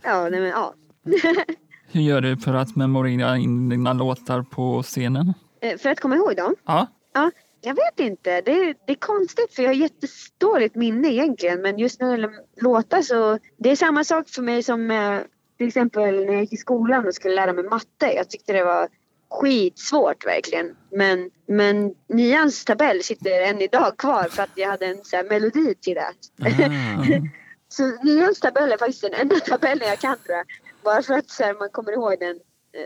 Ja, 0.04 0.30
nej 0.30 0.40
men 0.40 0.50
ja. 0.50 0.74
Hur 1.92 2.02
gör 2.02 2.22
du 2.22 2.38
för 2.38 2.54
att 2.54 2.76
memorera 2.76 3.38
in 3.38 3.70
dina 3.70 3.94
låtar 3.94 4.42
på 4.42 4.84
scenen? 4.84 5.34
Eh, 5.62 5.78
För 5.78 5.90
att 5.90 6.00
komma 6.00 6.16
ihåg 6.16 6.36
dem? 6.38 6.56
Ja. 6.66 6.88
Ja, 7.14 7.32
jag 7.62 7.76
vet 7.76 8.00
inte. 8.00 8.42
Det 8.42 8.52
är, 8.52 8.76
det 8.86 8.92
är 8.92 8.96
konstigt 8.96 9.54
för 9.54 9.64
jag 9.64 9.70
har 9.70 9.76
jättedåligt 9.76 10.76
minne 10.76 11.08
egentligen. 11.14 11.62
Men 11.62 11.80
just 11.80 12.00
när 12.02 12.08
det 12.08 12.12
gäller 12.14 12.32
låtar 12.62 13.02
så... 13.02 13.40
Det 13.58 13.72
är 13.72 13.76
samma 13.76 14.04
sak 14.04 14.30
för 14.30 14.42
mig 14.42 14.64
som 14.64 14.92
eh, 14.92 15.20
till 15.58 15.68
exempel 15.68 16.16
när 16.26 16.34
jag 16.34 16.42
gick 16.42 16.54
i 16.54 16.58
skolan 16.58 17.08
och 17.08 17.14
skulle 17.14 17.36
lära 17.36 17.54
mig 17.54 17.64
matte. 17.64 18.14
Jag 18.16 18.30
tyckte 18.30 18.54
det 18.54 18.64
var 18.64 18.88
skitsvårt 19.36 20.26
verkligen. 20.26 20.76
Men, 20.92 21.30
men 21.48 21.94
nians 22.10 22.66
tabell 22.66 23.04
sitter 23.04 23.42
än 23.42 23.62
idag 23.62 23.98
kvar 23.98 24.24
för 24.24 24.44
att 24.44 24.50
jag 24.56 24.70
hade 24.70 24.86
en 24.86 25.04
så 25.04 25.16
här 25.16 25.24
melodi 25.24 25.76
till 25.76 25.96
det. 25.96 26.14
Ah. 26.42 27.04
Så 27.68 28.04
nians 28.04 28.40
tabell 28.40 28.72
är 28.72 28.78
faktiskt 28.78 29.02
den 29.02 29.14
enda 29.14 29.36
tabellen 29.36 29.88
jag 29.88 30.00
kan 30.00 30.18
tror 30.18 30.38
jag. 30.38 30.46
Bara 30.84 31.02
för 31.02 31.14
att 31.14 31.30
så 31.30 31.44
här, 31.44 31.54
man 31.54 31.70
kommer 31.70 31.92
ihåg 31.92 32.16
den, 32.20 32.40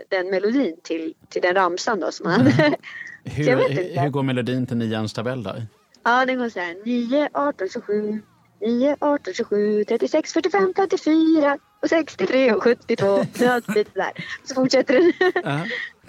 den 0.08 0.30
melodin 0.30 0.76
till, 0.82 1.14
till 1.28 1.42
den 1.42 1.54
ramsan 1.54 2.00
då 2.00 2.12
som 2.12 2.24
man 2.24 2.40
hade. 2.40 2.76
Hur, 3.24 4.00
hur 4.00 4.08
går 4.08 4.22
melodin 4.22 4.66
till 4.66 4.76
nians 4.76 5.12
tabell 5.12 5.42
där? 5.42 5.66
Ja, 6.04 6.26
den 6.26 6.38
går 6.38 6.48
så 6.48 6.60
här. 6.60 6.76
9, 6.84 7.28
18, 7.32 7.68
27, 7.68 8.22
9, 8.60 8.96
18, 9.00 9.34
27, 9.34 9.84
36, 9.84 10.32
45, 10.32 10.72
54 10.76 11.58
och 11.82 11.88
63 11.88 12.52
och 12.52 12.62
72. 12.62 13.24
Ja, 13.38 13.60
lite 13.74 13.90
där. 13.94 14.12
Så 14.44 14.54
fortsätter 14.54 14.94
den. 14.94 15.12
Ja. 15.20 15.30
Ja. 15.44 15.60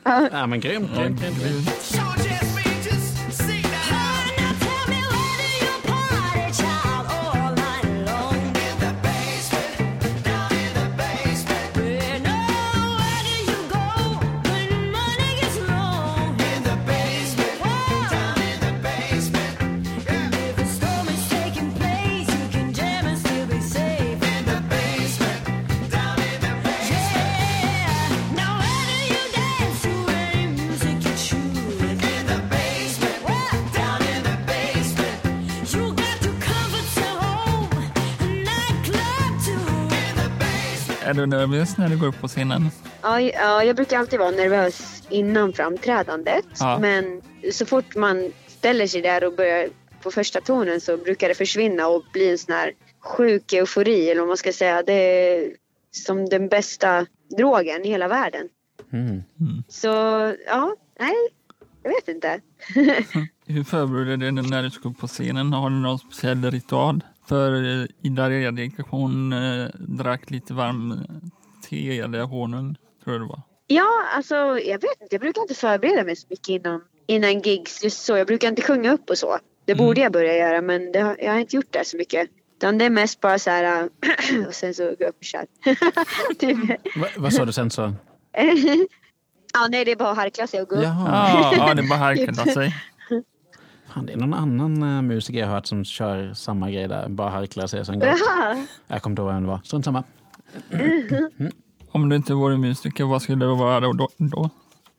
Ja, 0.05 0.47
men 0.47 0.61
grymt, 0.61 0.89
grymt, 0.95 1.19
grymt. 1.19 2.10
Är 41.03 41.13
du 41.13 41.25
nervös 41.25 41.77
när 41.77 41.89
du 41.89 41.97
går 41.97 42.07
upp 42.07 42.21
på 42.21 42.27
scenen? 42.27 42.69
Ja, 43.01 43.21
ja, 43.21 43.63
jag 43.63 43.75
brukar 43.75 43.99
alltid 43.99 44.19
vara 44.19 44.31
nervös 44.31 45.03
innan 45.09 45.53
framträdandet. 45.53 46.45
Ja. 46.59 46.79
Men 46.79 47.21
så 47.51 47.65
fort 47.65 47.95
man 47.95 48.31
ställer 48.47 48.87
sig 48.87 49.01
där 49.01 49.23
och 49.23 49.35
börjar 49.35 49.69
på 50.03 50.11
första 50.11 50.41
tonen 50.41 50.81
så 50.81 50.97
brukar 50.97 51.27
det 51.27 51.35
försvinna 51.35 51.87
och 51.87 52.03
bli 52.13 52.31
en 52.31 52.37
sån 52.37 52.53
här 52.55 52.71
sjuk 52.99 53.53
eufori 53.53 54.09
eller 54.09 54.21
vad 54.21 54.27
man 54.27 54.37
ska 54.37 54.53
säga. 54.53 54.83
Det 54.83 54.93
är 54.93 55.51
som 55.91 56.29
den 56.29 56.47
bästa 56.47 57.05
drogen 57.37 57.85
i 57.85 57.89
hela 57.89 58.07
världen. 58.07 58.47
Mm. 58.93 59.23
Så 59.67 59.87
ja, 60.47 60.75
nej, 60.99 61.15
jag 61.83 61.91
vet 61.91 62.07
inte. 62.07 62.41
Hur 63.45 63.63
förbereder 63.63 64.17
du 64.17 64.31
dig 64.31 64.49
när 64.49 64.63
du 64.63 64.69
ska 64.69 64.89
upp 64.89 64.99
på 64.99 65.07
scenen? 65.07 65.53
Har 65.53 65.69
du 65.69 65.75
någon 65.75 65.99
speciell 65.99 66.51
ritual? 66.51 67.03
För 67.31 67.81
eh, 67.81 67.85
Ida 68.03 68.29
Redek, 68.29 68.71
hon 68.89 69.33
eh, 69.33 69.67
drack 69.79 70.29
lite 70.29 70.53
varm 70.53 70.99
te 71.69 71.99
eller 71.99 72.21
honung, 72.23 72.75
tror 73.03 73.13
jag 73.15 73.21
det 73.21 73.27
var. 73.27 73.41
Ja, 73.67 73.87
alltså 74.15 74.35
jag 74.59 74.81
vet 74.81 75.01
inte. 75.01 75.15
Jag 75.15 75.21
brukar 75.21 75.41
inte 75.41 75.53
förbereda 75.53 76.03
mig 76.03 76.15
så 76.15 76.27
mycket 76.29 76.49
innan, 76.49 76.81
innan 77.07 77.39
gigs. 77.41 77.83
Just 77.83 78.01
så. 78.05 78.17
Jag 78.17 78.27
brukar 78.27 78.47
inte 78.47 78.61
sjunga 78.61 78.93
upp 78.93 79.09
och 79.09 79.17
så. 79.17 79.37
Det 79.65 79.71
Mm. 79.71 79.85
borde 79.85 80.01
jag 80.01 80.11
börja 80.11 80.37
göra 80.37 80.61
men 80.61 80.91
det, 80.91 81.15
jag 81.19 81.31
har 81.31 81.39
inte 81.39 81.55
gjort 81.55 81.71
det 81.73 81.85
så 81.85 81.97
mycket. 81.97 82.29
Utan 82.57 82.77
det 82.77 82.85
är 82.85 82.89
mest 82.89 83.21
bara 83.21 83.39
så 83.39 83.49
här 83.49 83.63
äh, 83.83 84.47
och 84.47 84.53
sen 84.55 84.73
så 84.73 84.83
gå 84.83 85.05
upp 85.05 85.17
och 85.17 85.23
kör. 85.23 85.45
typ. 86.39 86.57
Va, 86.97 87.07
vad 87.17 87.33
sa 87.33 87.45
du 87.45 87.51
sen 87.53 87.69
så? 87.71 87.81
ja, 89.53 89.67
nej 89.69 89.85
det 89.85 89.91
är 89.91 89.95
bara 89.95 90.09
att 90.11 90.17
harkla 90.17 90.47
sig 90.47 90.61
och 90.61 90.67
gå 90.67 90.75
upp. 90.75 90.83
Jaha. 90.83 91.53
Ja, 91.57 91.73
det 91.73 91.81
är 91.81 91.87
bara 91.89 91.99
harkla 91.99 92.45
sig. 92.53 92.75
Fan, 93.93 94.05
det 94.05 94.13
är 94.13 94.17
någon 94.17 94.33
annan 94.33 94.83
eh, 94.83 95.01
musiker 95.01 95.39
jag 95.39 95.47
hört 95.47 95.65
som 95.65 95.85
kör 95.85 96.33
samma 96.33 96.71
grej 96.71 96.87
där. 96.87 97.09
Bara 97.09 97.29
harklar 97.29 97.67
sig 97.67 97.85
som. 97.85 97.99
Jaha. 98.01 98.65
Jag 98.87 99.01
kommer 99.01 99.11
inte 99.11 99.21
ihåg 99.21 99.31
vem 99.33 99.43
det 99.43 99.49
var. 99.49 99.59
Strunt 99.63 99.85
samma. 99.85 100.03
Om 101.91 102.09
du 102.09 102.15
inte 102.15 102.33
vore 102.33 102.57
musiker, 102.57 103.03
vad 103.03 103.21
skulle 103.21 103.45
du 103.45 103.55
vara 103.55 103.79
då? 103.79 103.93
då? 104.17 104.49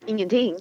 Ingenting. 0.07 0.57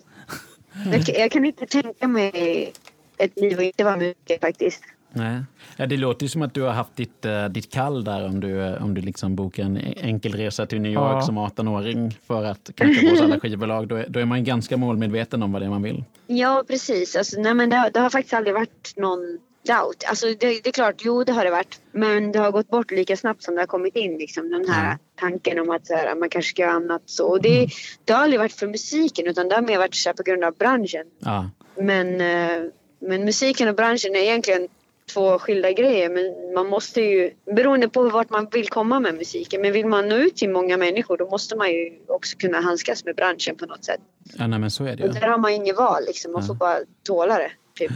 Jag, 0.91 1.05
kan- 1.05 1.15
jag 1.17 1.31
kan 1.31 1.45
inte 1.45 1.65
tänka 1.65 2.07
mig 2.07 2.73
ett 3.17 3.39
liv 3.39 3.57
och 3.57 3.63
inte 3.63 3.83
vara 3.83 3.97
musiker 3.97 4.38
faktiskt. 4.41 4.83
Nej. 5.13 5.41
Ja, 5.77 5.85
det 5.85 5.97
låter 5.97 6.23
ju 6.25 6.29
som 6.29 6.41
att 6.41 6.53
du 6.53 6.61
har 6.61 6.71
haft 6.71 6.95
ditt, 6.95 7.25
eh, 7.25 7.45
ditt 7.45 7.71
kall 7.73 8.03
där 8.03 8.25
om 8.25 8.39
du, 8.39 8.61
eh, 8.61 8.83
om 8.83 8.93
du 8.93 9.01
liksom 9.01 9.35
bokar 9.35 9.63
en 9.63 9.77
enkel 9.97 10.33
resa 10.33 10.65
till 10.65 10.81
New 10.81 10.91
York 10.91 11.13
Ja. 11.13 11.21
som 11.21 11.37
18-åring 11.37 12.11
för 12.27 12.43
att 12.43 12.69
knacka 12.75 13.15
på 13.17 13.23
alla 13.23 13.39
skivbolag. 13.39 13.87
Då 13.87 13.95
är, 13.95 14.05
då 14.09 14.19
är 14.19 14.25
man 14.25 14.43
ganska 14.43 14.77
målmedveten 14.77 15.43
om 15.43 15.51
vad 15.51 15.61
det 15.61 15.65
är 15.65 15.69
man 15.69 15.81
vill. 15.83 16.03
Ja, 16.27 16.63
precis. 16.67 17.15
Alltså, 17.15 17.41
nej, 17.41 17.53
men 17.53 17.69
det, 17.69 17.75
har- 17.75 17.89
det 17.89 17.99
har 17.99 18.09
faktiskt 18.09 18.33
aldrig 18.33 18.53
varit 18.53 18.93
någon 18.97 19.39
doubt. 19.67 20.03
Alltså, 20.09 20.25
det, 20.25 20.35
det 20.39 20.67
är 20.67 20.71
klart, 20.71 20.95
jo 21.05 21.23
det 21.23 21.31
har 21.31 21.45
det 21.45 21.51
varit. 21.51 21.79
Men 21.91 22.31
det 22.31 22.39
har 22.39 22.51
gått 22.51 22.69
bort 22.69 22.91
lika 22.91 23.17
snabbt 23.17 23.43
som 23.43 23.55
det 23.55 23.61
har 23.61 23.67
kommit 23.67 23.95
in. 23.95 24.17
Liksom, 24.17 24.49
den 24.49 24.69
här 24.69 24.85
Mm. 24.85 24.97
tanken 25.19 25.59
om 25.59 25.69
att 25.69 25.89
här, 25.89 26.15
man 26.15 26.29
kanske 26.29 26.49
ska 26.49 26.61
göra 26.61 26.71
annat. 26.71 27.01
Så. 27.05 27.27
Och 27.27 27.41
det, 27.41 27.67
det 28.05 28.13
har 28.13 28.23
aldrig 28.23 28.39
varit 28.39 28.53
för 28.53 28.67
musiken 28.67 29.27
utan 29.27 29.49
det 29.49 29.55
har 29.55 29.61
mer 29.61 29.77
varit 29.77 29.95
så 29.95 30.09
här, 30.09 30.13
på 30.13 30.23
grund 30.23 30.43
av 30.43 30.53
branschen. 30.55 31.05
Ja. 31.19 31.49
Men, 31.77 32.21
eh, 32.21 32.63
men 32.99 33.25
musiken 33.25 33.67
och 33.67 33.75
branschen 33.75 34.15
är 34.15 34.19
egentligen 34.19 34.67
två 35.13 35.39
skilda 35.39 35.71
grejer. 35.71 36.09
Men 36.09 36.53
man 36.53 36.67
måste 36.67 37.01
ju, 37.01 37.31
beroende 37.55 37.89
på 37.89 38.09
vart 38.09 38.29
man 38.29 38.47
vill 38.51 38.67
komma 38.69 38.99
med 38.99 39.15
musiken. 39.15 39.61
Men 39.61 39.73
vill 39.73 39.85
man 39.85 40.09
nå 40.09 40.15
ut 40.15 40.35
till 40.35 40.49
många 40.49 40.77
människor 40.77 41.17
då 41.17 41.29
måste 41.29 41.55
man 41.55 41.69
ju 41.71 41.91
också 42.07 42.37
kunna 42.37 42.61
handskas 42.61 43.05
med 43.05 43.15
branschen 43.15 43.55
på 43.55 43.65
något 43.65 43.85
sätt. 43.85 43.99
ja, 44.37 44.47
nej 44.47 44.59
men 44.59 44.71
så 44.71 44.83
är 44.85 44.95
det 44.95 45.03
Och 45.09 45.15
ju. 45.15 45.19
där 45.19 45.27
har 45.27 45.37
man 45.37 45.51
inget 45.51 45.77
val 45.77 46.03
liksom. 46.07 46.31
Man 46.31 46.41
Ja. 46.41 46.47
får 46.47 46.55
bara 46.55 46.77
tåla 47.03 47.37
det. 47.37 47.51
Typ. 47.75 47.91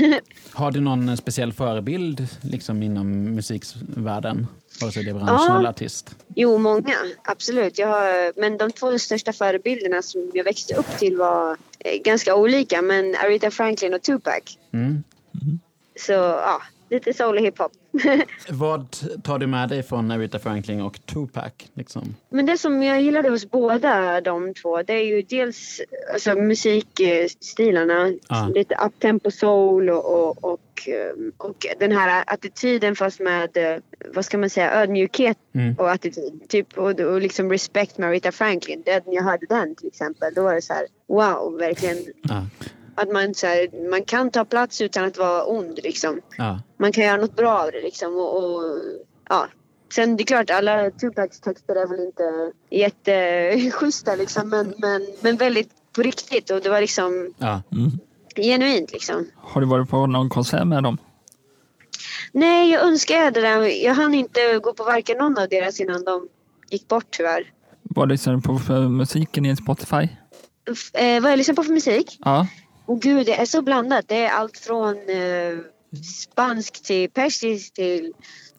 Har 0.52 0.70
du 0.70 0.80
någon 0.80 1.08
eh, 1.08 1.14
speciell 1.14 1.52
förebild 1.52 2.26
liksom, 2.42 2.82
inom 2.82 3.34
musikvärlden? 3.34 4.46
Vare 4.80 4.92
sig 4.92 5.04
det 5.04 5.10
är 5.10 5.14
bransch 5.14 5.28
Ja. 5.48 5.58
eller 5.58 5.68
artist? 5.68 6.16
Jo, 6.34 6.58
många. 6.58 6.94
Absolut. 7.24 7.78
Jag 7.78 7.88
har, 7.88 8.40
men 8.40 8.58
de 8.58 8.70
två 8.72 8.98
största 8.98 9.32
förebilderna 9.32 10.02
som 10.02 10.30
jag 10.34 10.44
växte 10.44 10.74
upp 10.74 10.98
till 10.98 11.16
var 11.16 11.56
eh, 11.78 12.02
ganska 12.04 12.34
olika. 12.34 12.82
Men 12.82 13.14
Aretha 13.24 13.50
Franklin 13.50 13.94
och 13.94 14.02
Tupac. 14.02 14.58
Mm. 14.72 15.02
Så 15.96 16.12
ja, 16.12 16.62
lite 16.90 17.12
soul 17.12 17.36
och 17.38 17.44
hiphop. 17.44 17.72
Vad 18.48 18.96
tar 19.22 19.38
du 19.38 19.46
med 19.46 19.68
dig 19.68 19.82
från 19.82 20.10
Aretha 20.10 20.38
Franklin 20.38 20.80
och 20.80 21.06
Tupac? 21.06 21.52
Liksom? 21.74 22.14
men 22.28 22.46
det 22.46 22.58
som 22.58 22.82
jag 22.82 23.02
gillade 23.02 23.28
hos 23.28 23.50
båda 23.50 24.20
de 24.20 24.54
två 24.54 24.82
det 24.82 24.92
är 24.92 25.04
ju 25.04 25.22
dels 25.22 25.80
alltså, 26.12 26.34
musikstilarna. 26.34 28.12
Ja. 28.28 28.50
Lite 28.54 28.74
uptempo 28.86 29.30
soul 29.30 29.90
och, 29.90 30.04
och, 30.30 30.44
och, 30.44 30.88
eh, 30.88 31.14
och 31.36 31.66
den 31.80 31.92
här 31.92 32.24
attityden 32.26 32.96
fast 32.96 33.20
med, 33.20 33.56
eh, 33.56 33.76
vad 34.14 34.24
ska 34.24 34.38
man 34.38 34.50
säga, 34.50 34.72
ödmjukhet 34.72 35.38
Mm. 35.54 35.74
och 35.78 35.90
attityd. 35.90 36.48
Typ, 36.48 36.78
och, 36.78 37.00
och 37.00 37.20
liksom 37.20 37.50
respect 37.50 37.98
med 37.98 38.08
Aretha 38.08 38.32
Franklin. 38.32 38.82
Det, 38.84 39.06
när 39.06 39.14
jag 39.14 39.22
hörde 39.22 39.46
den 39.46 39.74
till 39.74 39.88
exempel, 39.88 40.34
då 40.34 40.42
var 40.42 40.54
det 40.54 40.62
så 40.62 40.72
här 40.72 40.86
wow, 41.06 41.58
verkligen. 41.58 41.96
Ja. 42.22 42.46
Att 42.94 43.12
man, 43.12 43.34
så 43.34 43.46
här, 43.46 43.90
man 43.90 44.04
kan 44.04 44.30
ta 44.30 44.44
plats 44.44 44.80
utan 44.80 45.04
att 45.04 45.18
vara 45.18 45.44
ond 45.44 45.78
liksom. 45.82 46.20
Ja. 46.38 46.60
Man 46.76 46.92
kan 46.92 47.04
göra 47.04 47.16
något 47.16 47.36
bra 47.36 47.58
av 47.58 47.72
det 47.72 47.80
liksom. 47.82 48.14
Och, 48.16 48.36
och, 48.44 48.62
ja. 49.28 49.46
Sen 49.94 50.16
det 50.16 50.22
är 50.22 50.26
klart, 50.26 50.50
alla 50.50 50.90
Tupacs 50.90 51.40
texter 51.40 51.74
är 51.76 51.86
väl 51.86 52.00
inte 52.00 52.52
jätteschyssta 52.70 54.14
liksom. 54.16 54.48
Men, 54.48 54.74
men, 54.78 55.06
men 55.20 55.36
väldigt 55.36 55.70
på 55.92 56.02
riktigt 56.02 56.50
och 56.50 56.60
det 56.62 56.68
var 56.68 56.80
liksom 56.80 57.34
Ja. 57.38 57.62
Mm. 57.72 57.90
genuint 58.36 58.92
liksom. 58.92 59.26
Har 59.36 59.60
du 59.60 59.66
varit 59.66 59.90
på 59.90 60.06
någon 60.06 60.28
konsert 60.28 60.66
med 60.66 60.82
dem? 60.82 60.98
Nej, 62.32 62.70
jag 62.70 62.82
önskar 62.82 63.14
jag 63.14 63.24
hade 63.24 63.40
det. 63.40 63.72
Jag 63.72 63.94
hann 63.94 64.14
inte 64.14 64.58
gå 64.62 64.72
på 64.74 64.84
varken 64.84 65.18
någon 65.18 65.38
av 65.38 65.48
deras 65.48 65.80
innan 65.80 66.04
de 66.04 66.28
gick 66.70 66.88
bort 66.88 67.06
tyvärr. 67.10 67.52
Vad 67.82 68.08
lyssnar 68.08 68.34
du 68.36 68.40
på 68.42 68.58
för 68.58 68.80
musiken 68.88 69.46
i 69.46 69.56
Spotify? 69.56 70.08
F- 70.70 70.94
eh, 70.94 71.22
vad 71.22 71.30
jag 71.32 71.36
lyssnar 71.36 71.54
på 71.54 71.62
för 71.62 71.72
musik? 71.72 72.18
Ja, 72.24 72.46
och 72.86 73.00
gud, 73.00 73.26
det 73.26 73.34
är 73.34 73.46
så 73.46 73.62
blandat. 73.62 74.08
Det 74.08 74.24
är 74.24 74.30
allt 74.30 74.58
från 74.58 74.96
eh, 74.96 75.58
spansk 76.02 76.82
till 76.82 77.10
persisk 77.10 77.74
till 77.74 78.12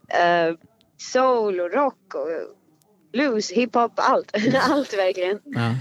eh, 0.08 0.56
soul 0.98 1.60
och 1.60 1.72
rock 1.72 2.16
och 2.16 2.28
blues, 3.12 3.52
hiphop, 3.52 3.92
allt. 3.96 4.32
allt 4.62 4.94
verkligen. 4.94 5.40
Ja. 5.46 5.76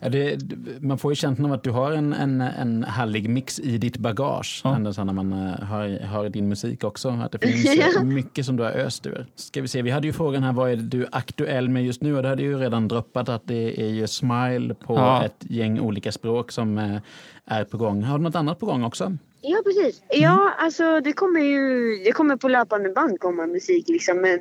Ja, 0.00 0.08
det, 0.08 0.38
man 0.80 0.98
får 0.98 1.12
ju 1.12 1.16
känslan 1.16 1.46
av 1.46 1.52
att 1.52 1.62
du 1.64 1.70
har 1.70 1.92
en, 1.92 2.12
en, 2.12 2.40
en 2.40 2.84
härlig 2.84 3.28
mix 3.30 3.60
i 3.60 3.78
ditt 3.78 3.96
bagage 3.98 4.60
Ja. 4.64 4.76
ända 4.76 4.92
så 4.92 5.04
när 5.04 5.12
man 5.12 5.32
eh, 5.32 5.38
hör, 5.64 5.98
hör 6.00 6.28
din 6.28 6.48
musik 6.48 6.84
också. 6.84 7.08
Att 7.08 7.32
det 7.32 7.38
finns 7.38 7.96
eh, 7.96 8.02
mycket 8.02 8.46
som 8.46 8.56
du 8.56 8.62
har 8.62 8.70
öst 8.70 9.06
ur. 9.06 9.26
Ska 9.34 9.62
vi 9.62 9.68
se, 9.68 9.82
vi 9.82 9.90
hade 9.90 10.06
ju 10.06 10.12
frågan 10.12 10.42
här 10.42 10.52
vad 10.52 10.70
är 10.70 10.76
du 10.76 11.06
aktuell 11.12 11.68
med 11.68 11.84
just 11.84 12.02
nu? 12.02 12.16
Och 12.16 12.22
det 12.22 12.28
hade 12.28 12.42
ju 12.42 12.58
redan 12.58 12.88
droppat 12.88 13.28
att 13.28 13.42
det 13.46 13.80
är 13.82 13.88
ju 13.88 14.06
Smile 14.06 14.74
på 14.74 14.94
Ja. 14.94 15.24
ett 15.24 15.36
gäng 15.40 15.80
olika 15.80 16.12
språk 16.12 16.52
som 16.52 16.78
eh, 16.78 16.96
är 17.44 17.64
på 17.64 17.76
gång. 17.76 18.02
Har 18.02 18.18
du 18.18 18.24
något 18.24 18.34
annat 18.36 18.58
på 18.58 18.66
gång 18.66 18.84
också? 18.84 19.16
Ja, 19.40 19.58
precis. 19.64 20.02
Ja, 20.10 20.52
alltså 20.58 21.00
det 21.00 21.12
kommer 21.12 21.40
ju 21.40 21.94
det 22.04 22.12
kommer 22.12 22.36
på 22.36 22.48
löpande 22.48 22.90
band 22.90 23.20
komma 23.20 23.46
musik 23.46 23.88
liksom, 23.88 24.20
men 24.20 24.40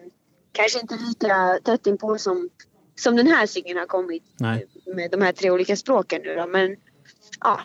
kanske 0.52 0.80
inte 0.80 0.96
lika 1.08 1.60
tätt 1.64 1.88
inpå 1.88 2.18
som, 2.18 2.50
som 3.00 3.16
den 3.16 3.28
här 3.28 3.46
singeln 3.46 3.80
har 3.80 3.86
kommit 3.86 4.24
Nej. 4.40 4.66
med 4.96 5.12
de 5.12 5.22
här 5.22 5.32
tre 5.32 5.52
olika 5.52 5.76
språken 5.76 6.22
nu 6.22 6.36
då. 6.36 6.48
Men 6.48 6.76
ja, 7.40 7.60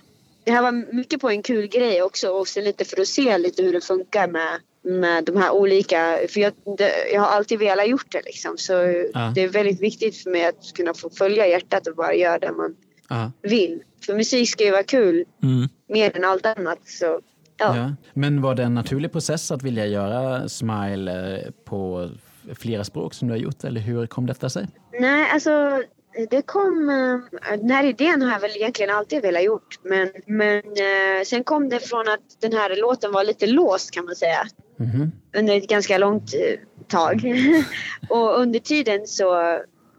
det 0.44 0.50
här 0.50 0.62
var 0.62 0.94
mycket 0.94 1.20
på 1.20 1.30
en 1.30 1.42
kul 1.42 1.66
grej 1.66 2.02
också 2.02 2.28
och 2.28 2.48
sen 2.48 2.64
lite 2.64 2.84
för 2.84 3.00
att 3.00 3.08
se 3.08 3.38
lite 3.38 3.62
hur 3.62 3.72
det 3.72 3.80
funkar 3.80 4.28
med, 4.28 4.60
med 4.82 5.24
de 5.24 5.36
här 5.36 5.50
olika, 5.50 6.18
för 6.28 6.40
jag, 6.40 6.52
det, 6.78 6.92
jag 7.12 7.20
har 7.20 7.28
alltid 7.28 7.58
velat 7.58 7.88
gjort 7.88 8.12
det 8.12 8.22
liksom 8.24 8.58
så 8.58 8.72
Ja. 9.14 9.32
det 9.34 9.40
är 9.40 9.48
väldigt 9.48 9.80
viktigt 9.80 10.16
för 10.16 10.30
mig 10.30 10.46
att 10.46 10.72
kunna 10.74 10.94
få 10.94 11.10
följa 11.10 11.46
hjärtat 11.46 11.86
och 11.86 11.96
bara 11.96 12.14
göra 12.14 12.38
det 12.38 12.52
man 12.52 12.76
Ja. 13.08 13.32
vill. 13.42 13.82
För 14.06 14.14
musik 14.14 14.50
ska 14.50 14.64
ju 14.64 14.70
vara 14.70 14.82
kul 14.82 15.24
mm. 15.42 15.68
mer 15.88 16.16
än 16.16 16.24
allt 16.24 16.46
annat 16.46 16.78
så 16.84 17.20
ja. 17.56 17.76
Ja. 17.76 17.92
Men 18.14 18.42
var 18.42 18.54
det 18.54 18.62
en 18.62 18.74
naturlig 18.74 19.12
process 19.12 19.50
att 19.50 19.62
vilja 19.62 19.86
göra 19.86 20.48
Smile 20.48 21.36
eh, 21.38 21.50
på 21.64 22.10
flera 22.54 22.84
språk 22.84 23.14
som 23.14 23.28
du 23.28 23.34
har 23.34 23.38
gjort? 23.38 23.64
Eller 23.64 23.80
hur 23.80 24.06
kom 24.06 24.26
detta 24.26 24.48
sig? 24.50 24.66
Nej, 25.00 25.30
alltså 25.32 25.82
det 26.30 26.42
kom... 26.42 26.90
eh, 26.90 27.56
Den 27.58 27.70
här 27.70 27.84
idén 27.84 28.22
har 28.22 28.30
jag 28.32 28.40
väl 28.40 28.50
egentligen 28.56 28.94
alltid 28.94 29.22
velat 29.22 29.44
gjort. 29.44 29.78
Men, 29.82 30.10
men 30.26 30.56
eh, 30.58 31.24
sen 31.26 31.44
kom 31.44 31.68
det 31.68 31.80
från 31.80 32.08
att 32.08 32.40
den 32.40 32.52
här 32.52 32.76
låten 32.76 33.12
var 33.12 33.24
lite 33.24 33.46
låst 33.46 33.90
kan 33.90 34.04
man 34.04 34.16
säga. 34.16 34.44
Mhm. 34.76 35.12
Under 35.36 35.56
ett 35.56 35.68
ganska 35.68 35.98
långt 35.98 36.34
eh, 36.34 36.58
tag. 36.88 37.20
och 38.08 38.40
under 38.40 38.58
tiden 38.58 39.06
så... 39.06 39.58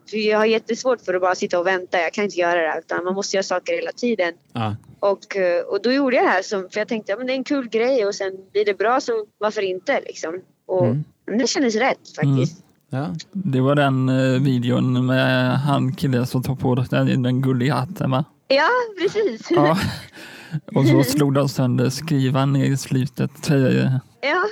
För 0.09 0.17
jag 0.17 0.37
har 0.37 0.45
jättesvårt 0.45 1.01
för 1.01 1.13
att 1.13 1.21
bara 1.21 1.35
sitta 1.35 1.59
och 1.59 1.67
vänta. 1.67 2.01
Jag 2.01 2.13
kan 2.13 2.23
inte 2.23 2.39
göra 2.39 2.61
det. 2.61 2.79
Utan 2.79 3.03
man 3.03 3.13
måste 3.13 3.35
göra 3.37 3.43
saker 3.43 3.73
hela 3.73 3.91
tiden. 3.91 4.33
Ja. 4.53 4.75
Och, 4.99 5.19
och 5.67 5.81
då 5.81 5.91
gjorde 5.91 6.15
jag 6.15 6.25
det 6.25 6.29
här. 6.29 6.41
Som, 6.41 6.69
för 6.69 6.79
jag 6.79 6.87
tänkte 6.87 7.13
att 7.13 7.27
det 7.27 7.33
är 7.33 7.35
en 7.35 7.43
kul 7.43 7.69
grej 7.69 8.05
och 8.05 8.15
sen 8.15 8.33
blir 8.51 8.65
det 8.65 8.73
bra 8.73 8.99
så 8.99 9.25
varför 9.37 9.61
inte 9.61 10.01
liksom. 10.01 10.41
Och 10.65 10.85
Mm. 10.85 11.03
Det 11.25 11.47
kändes 11.47 11.75
rätt 11.75 12.15
faktiskt. 12.15 12.63
Ja. 12.89 13.15
Det 13.31 13.61
var 13.61 13.75
den 13.75 14.09
eh, 14.09 14.41
videon 14.41 15.05
med 15.05 15.59
han 15.59 15.95
killen 15.95 16.27
som 16.27 16.43
tog 16.43 16.59
på 16.59 16.75
den, 16.75 17.23
den 17.23 17.41
gulliga 17.41 17.75
hatten 17.75 18.11
va? 18.11 18.25
Ja, 18.47 18.69
precis. 19.01 19.51
Ja. 19.51 19.77
Och 20.75 20.87
så 20.87 21.03
slog 21.03 21.33
de 21.33 21.49
sönder 21.49 21.89
skrivan 21.89 22.55
i 22.55 22.77
slutet. 22.77 23.49
Eh, 23.49 23.91
ja. 24.21 24.43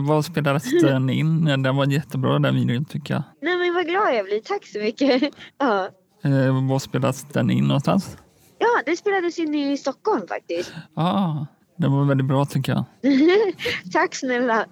vad 0.00 0.24
spelades 0.24 0.64
den 0.82 1.10
in? 1.10 1.44
Den 1.44 1.76
var 1.76 1.86
jättebra 1.86 2.38
den 2.38 2.54
videon 2.54 2.84
tycker 2.84 3.14
jag. 3.14 3.22
Nej, 3.42 3.56
men 3.56 3.74
vad 3.74 3.86
glad 3.86 4.14
jag 4.14 4.24
blir. 4.24 4.40
Tack 4.40 4.66
så 4.66 4.78
mycket. 4.78 5.22
Ja, 5.58 5.88
Eh, 6.24 6.68
var 6.68 6.78
spelas 6.78 7.24
den 7.32 7.50
in 7.50 7.64
någonstans? 7.64 8.16
ja 8.58 8.82
det 8.86 8.96
spelades 8.96 9.38
in 9.38 9.54
i 9.54 9.76
Stockholm 9.76 10.26
faktiskt. 10.28 10.72
Ja, 10.94 11.02
ah, 11.02 11.46
det 11.76 11.88
var 11.88 12.04
väldigt 12.04 12.26
bra 12.26 12.44
tycker 12.44 12.72
jag. 12.72 12.84
Tack 13.92 14.14
snälla. 14.14 14.66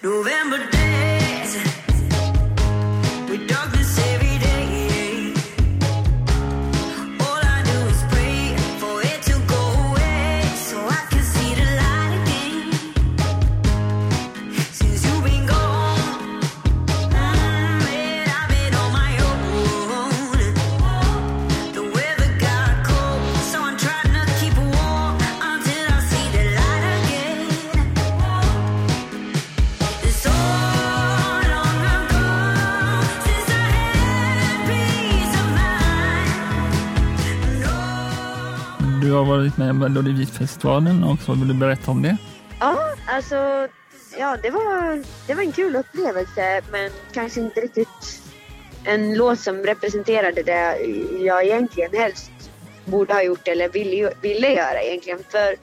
November 0.00 0.58
days. 0.70 1.54
With 3.28 3.48
darkness 3.48 4.07
varit 39.38 39.56
med 39.56 39.68
i 39.68 39.72
Melodifestivalen 39.72 41.04
också. 41.04 41.32
Vill 41.32 41.48
du 41.48 41.54
berätta 41.54 41.90
om 41.90 42.02
det? 42.02 42.16
Ja, 42.60 42.78
alltså, 43.06 43.68
ja, 44.18 44.36
det 44.42 44.50
var, 44.50 45.04
det 45.26 45.34
var 45.34 45.42
en 45.42 45.52
kul 45.52 45.76
upplevelse, 45.76 46.60
men 46.72 46.90
kanske 47.12 47.40
inte 47.40 47.60
riktigt 47.60 48.22
en 48.84 49.14
låt 49.14 49.40
som 49.40 49.56
representerade 49.56 50.42
det 50.42 50.76
jag 51.20 51.44
egentligen 51.44 51.90
helst 51.92 52.30
borde 52.84 53.14
ha 53.14 53.22
gjort 53.22 53.48
eller 53.48 53.68
ville, 53.68 54.12
ville 54.22 54.48
göra 54.54 54.82
egentligen. 54.82 55.18
För 55.28 55.56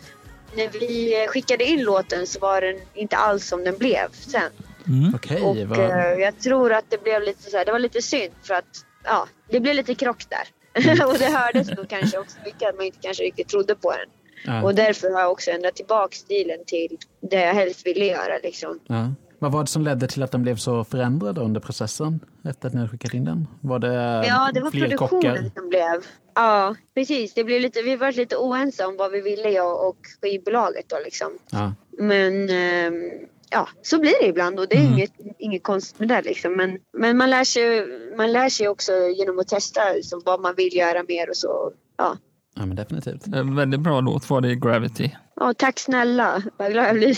när 0.58 0.70
vi 0.80 1.28
skickade 1.30 1.64
in 1.64 1.84
låten 1.84 2.28
så 2.28 2.40
var 2.40 2.62
den 2.62 2.80
inte 2.94 3.16
alls 3.18 3.48
som 3.48 3.64
den 3.64 3.78
blev 3.78 4.08
sen. 4.12 4.52
Mm. 4.88 5.16
Okej, 5.16 5.42
Och 5.42 5.58
vad... 5.58 5.80
eh, 5.80 6.20
jag 6.20 6.40
tror 6.40 6.74
att 6.74 6.86
det 6.90 7.04
blev 7.04 7.22
lite 7.24 7.52
så 7.52 7.58
här, 7.58 7.66
det 7.66 7.72
var 7.72 7.80
lite 7.80 8.02
synd 8.02 8.34
för 8.44 8.54
att 8.54 8.86
ja, 9.04 9.28
det 9.50 9.60
blev 9.60 9.76
lite 9.76 9.96
krock 9.96 10.26
där. 10.30 10.48
och 11.08 11.18
det 11.20 11.26
hördes 11.26 11.78
nog 11.78 11.90
kanske 11.90 12.18
också 12.20 12.38
mycket 12.46 12.70
att 12.70 12.76
man 12.76 12.86
inte 12.86 12.98
kanske 13.02 13.24
riktigt 13.24 13.48
trodde 13.48 13.76
på 13.76 13.92
den. 13.92 14.10
ja, 14.46 14.64
Och 14.64 14.76
därför 14.76 15.10
har 15.10 15.22
jag 15.22 15.32
också 15.32 15.52
ändrat 15.52 15.76
tillbaka 15.76 16.16
stilen 16.16 16.60
till 16.68 16.98
det 17.22 17.42
jag 17.42 17.54
helst 17.54 17.88
ville 17.88 18.06
göra 18.06 18.38
liksom. 18.44 18.80
ja. 18.88 19.14
Vad 19.40 19.52
var 19.52 19.62
det 19.64 19.68
som 19.70 19.82
ledde 19.82 20.08
till 20.08 20.24
att 20.24 20.32
den 20.32 20.42
blev 20.44 20.56
så 20.56 20.84
förändrad 20.84 21.38
under 21.38 21.62
processen 21.62 22.20
efter 22.46 22.68
att 22.68 22.74
ni 22.74 22.88
skickat 22.88 23.14
in 23.14 23.26
den? 23.26 23.48
Var 23.62 23.80
det 23.80 23.94
Ja, 24.28 24.52
det 24.54 24.62
var 24.62 24.72
fler 24.72 24.90
produktionen 24.90 25.36
kockar? 25.36 25.52
som 25.56 25.70
blev. 25.70 26.06
Ja, 26.36 26.76
precis. 26.96 27.34
Det 27.34 27.44
blev 27.44 27.62
lite, 27.62 27.82
vi 27.82 27.96
var 27.96 28.12
lite 28.12 28.36
oense 28.38 28.86
om 28.86 28.98
vad 28.98 29.12
vi 29.12 29.22
ville 29.22 29.50
jag 29.50 29.88
och 29.88 29.98
skivbolaget 30.22 30.90
då 30.90 30.96
liksom. 31.06 31.28
Ja. 31.52 31.74
Men 31.98 32.50
ehm, 32.50 33.12
ja, 33.50 33.68
så 33.82 34.00
blir 34.00 34.14
det 34.22 34.28
ibland 34.28 34.60
och 34.60 34.68
det 34.70 34.76
är 34.76 34.80
Mm. 34.80 34.94
inget, 34.94 35.12
inget 35.40 35.64
konstigt 35.64 36.00
med 36.00 36.08
det 36.08 36.22
liksom. 36.22 36.54
Men, 36.54 36.78
men 36.98 37.18
man, 37.18 37.30
lär 37.30 37.44
sig, 37.44 37.86
man 38.18 38.32
lär 38.32 38.50
sig 38.50 38.68
också 38.68 38.92
genom 38.92 39.40
att 39.40 39.48
testa 39.48 39.94
liksom, 39.94 40.22
vad 40.26 40.42
man 40.42 40.56
vill 40.56 40.76
göra 40.76 41.04
mer 41.08 41.30
och 41.30 41.38
så. 41.38 41.72
Ja. 41.98 42.18
ja, 42.56 42.66
men 42.66 42.76
definitivt. 42.76 43.28
En 43.28 43.56
väldigt 43.56 43.80
bra 43.80 44.02
låt 44.02 44.30
var 44.30 44.42
det 44.42 44.56
Gravity. 44.56 45.10
Ja, 45.36 45.54
tack 45.54 45.80
snälla. 45.80 46.42
Vad 46.58 46.72
glad 46.72 46.86
jag 46.86 46.96
blir. 46.96 47.18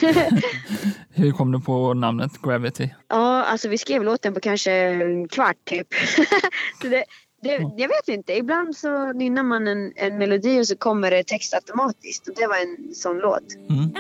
Hur 1.13 1.31
kom 1.31 1.51
du 1.51 1.59
på 1.59 1.93
namnet 1.93 2.31
Gravity? 2.41 2.89
ja, 3.07 3.43
alltså 3.43 3.69
vi 3.69 3.77
skrev 3.77 4.03
låten 4.03 4.33
på 4.33 4.39
kanske 4.39 4.71
en 4.71 5.27
kvart 5.27 5.57
typ. 5.65 5.87
så 6.81 6.87
det, 6.87 7.03
det, 7.41 7.51
jag 7.77 7.87
vet 7.87 8.07
inte. 8.07 8.33
Ibland 8.37 8.75
så 8.75 9.13
nynnar 9.13 9.43
man 9.43 9.67
en, 9.67 9.93
en 9.95 10.17
melodi 10.17 10.61
och 10.61 10.67
så 10.67 10.77
kommer 10.77 11.11
det 11.11 11.23
text 11.23 11.53
automatiskt. 11.53 12.27
Och 12.27 12.33
det 12.35 12.47
var 12.47 12.55
en 12.55 12.95
sån 12.95 13.17
låt. 13.17 13.55
Mm. 13.69 13.93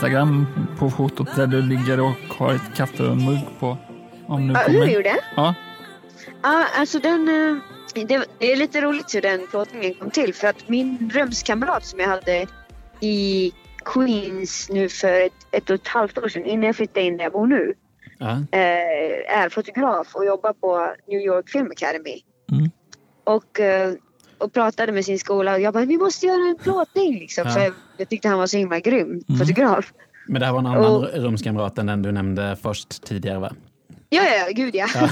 Instagram 0.00 0.46
på 0.78 0.90
fotot 0.90 1.36
där 1.36 1.46
du 1.46 1.62
ligger 1.62 2.00
och 2.00 2.36
har 2.38 2.54
ett 2.54 2.74
kaffemugg 2.76 3.38
på. 3.60 3.76
Om 4.26 4.48
du 4.48 4.54
Ja, 4.54 4.60
kommer. 4.64 4.86
gjorde 4.86 5.08
jag? 5.08 5.18
Ja, 5.36 5.54
Ja, 6.42 6.64
alltså 6.78 6.98
den... 6.98 7.28
eh, 7.28 7.62
Det, 7.94 8.26
det 8.38 8.52
är 8.52 8.56
lite 8.56 8.80
roligt 8.80 9.14
hur 9.14 9.22
den 9.22 9.46
plåtningen 9.50 9.94
kom 9.94 10.10
till 10.10 10.34
för 10.34 10.48
att 10.48 10.68
min 10.68 11.10
rumskamrat 11.14 11.84
som 11.86 12.00
jag 12.00 12.08
hade 12.08 12.46
i 13.00 13.52
Queens 13.84 14.68
nu 14.70 14.88
för 14.88 15.20
ett, 15.26 15.32
ett 15.52 15.70
och 15.70 15.74
ett 15.74 15.88
halvt 15.88 16.18
år 16.18 16.28
sedan 16.28 16.44
innan 16.44 16.64
jag 16.66 16.76
flyttade 16.76 17.06
in 17.06 17.16
där 17.16 17.24
jag 17.24 17.32
bor 17.32 17.46
nu 17.46 17.74
Ja. 18.18 18.30
eh, 18.30 19.38
är 19.40 19.48
fotograf 19.48 20.14
och 20.14 20.24
jobbar 20.26 20.52
på 20.52 20.94
New 21.08 21.20
York 21.20 21.48
Film 21.50 21.70
Academy. 21.70 22.20
Mm. 22.52 22.70
Och, 23.24 23.60
eh, 23.60 23.92
och 24.38 24.52
pratade 24.52 24.92
med 24.92 25.04
sin 25.04 25.18
skola 25.18 25.54
och 25.54 25.60
jag 25.60 25.74
bara, 25.74 25.84
vi 25.84 25.98
måste 25.98 26.26
göra 26.26 26.48
en 26.48 26.56
plåtning 26.56 27.18
liksom. 27.18 27.44
Ja. 27.46 27.52
För 27.52 27.60
jag, 27.60 27.72
jag 27.96 28.08
tyckte 28.08 28.28
han 28.28 28.38
var 28.38 28.46
så 28.46 28.56
himla 28.56 28.80
grym 28.80 29.06
Mm. 29.28 29.38
fotograf. 29.38 29.92
Men 30.28 30.40
det 30.40 30.46
här 30.46 30.52
var 30.52 30.60
en 30.60 30.66
annan 30.66 30.84
Och- 30.96 31.08
rumskamrat 31.14 31.78
än 31.78 31.86
den 31.86 32.02
du 32.02 32.12
nämnde 32.12 32.56
först 32.62 33.04
tidigare 33.04 33.38
va? 33.38 33.52
Ja, 34.08 34.22
ja, 34.24 34.46
gud 34.52 34.74
ja. 34.74 34.86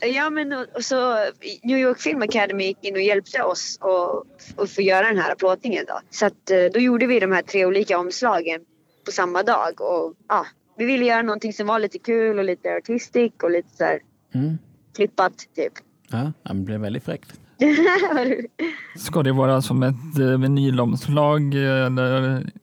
Ja, 0.00 0.30
men 0.30 0.52
och, 0.52 0.66
och 0.74 0.84
så 0.84 1.16
New 1.62 1.78
York 1.78 2.00
Film 2.00 2.22
Academy 2.22 2.64
gick 2.64 2.84
in 2.84 2.94
och 2.94 3.00
hjälpte 3.02 3.42
oss 3.42 3.78
att 3.80 4.26
att 4.60 4.70
få 4.70 4.82
göra 4.82 5.06
den 5.08 5.18
här 5.18 5.34
plåtningen 5.34 5.84
då. 5.88 6.00
Så 6.10 6.26
att 6.26 6.50
eh, 6.50 6.64
då 6.74 6.80
gjorde 6.80 7.06
vi 7.06 7.20
de 7.20 7.32
här 7.32 7.42
tre 7.42 7.66
olika 7.66 7.98
omslagen 7.98 8.60
på 9.04 9.12
samma 9.12 9.42
dag 9.42 9.80
och 9.80 10.14
ja, 10.28 10.46
vi 10.78 10.84
ville 10.84 11.04
göra 11.04 11.22
någonting 11.22 11.52
som 11.52 11.66
var 11.66 11.78
lite 11.78 11.98
kul 11.98 12.38
och 12.38 12.44
lite 12.44 12.74
artistic 12.76 13.32
och 13.42 13.50
lite 13.50 13.76
så 13.76 13.84
här 13.84 14.00
Mm. 14.34 14.58
klippat 14.96 15.32
typ. 15.56 15.72
Ja, 16.10 16.32
det 16.42 16.54
blev 16.54 16.80
väldigt 16.80 17.04
fräckt. 17.04 17.40
ska 18.96 19.22
det 19.22 19.32
vara 19.32 19.62
som 19.62 19.82
ett 19.82 20.18
eh, 20.18 20.38
vinylomslag 20.38 21.54
eller 21.54 22.12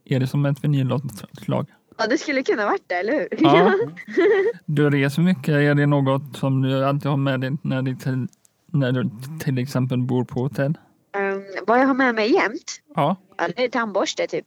är 0.06 0.20
det 0.20 0.28
som 0.28 0.46
ett 0.46 0.64
vinylomslag? 0.64 1.68
ja, 1.98 2.08
det 2.08 2.18
skulle 2.18 2.44
kunna 2.44 2.66
varit 2.66 2.84
det, 2.88 2.96
eller 2.96 3.14
hur? 3.14 3.28
Ja. 3.40 3.74
Du 4.66 4.90
reser 4.90 5.22
mycket. 5.22 5.50
Är 5.50 5.76
det 5.76 5.86
något 5.86 6.38
som 6.38 6.62
du 6.62 6.86
alltid 6.86 7.10
har 7.10 7.18
med 7.18 7.42
dig 7.42 7.52
när, 7.62 7.82
du 7.82 7.96
till, 7.96 8.28
när 8.72 8.92
du 8.92 9.10
till 9.40 9.58
exempel 9.58 9.98
bor 9.98 10.24
på 10.24 10.40
hotell? 10.40 10.78
Ehm, 11.18 11.44
vad 11.68 11.80
jag 11.80 11.88
har 11.88 11.94
med 11.94 12.16
mig 12.16 12.34
jämt? 12.34 12.82
Ja. 12.96 13.16
Ja, 13.38 13.48
det 13.56 13.64
är 13.64 13.70
tandborste 13.70 14.28
typ. 14.28 14.46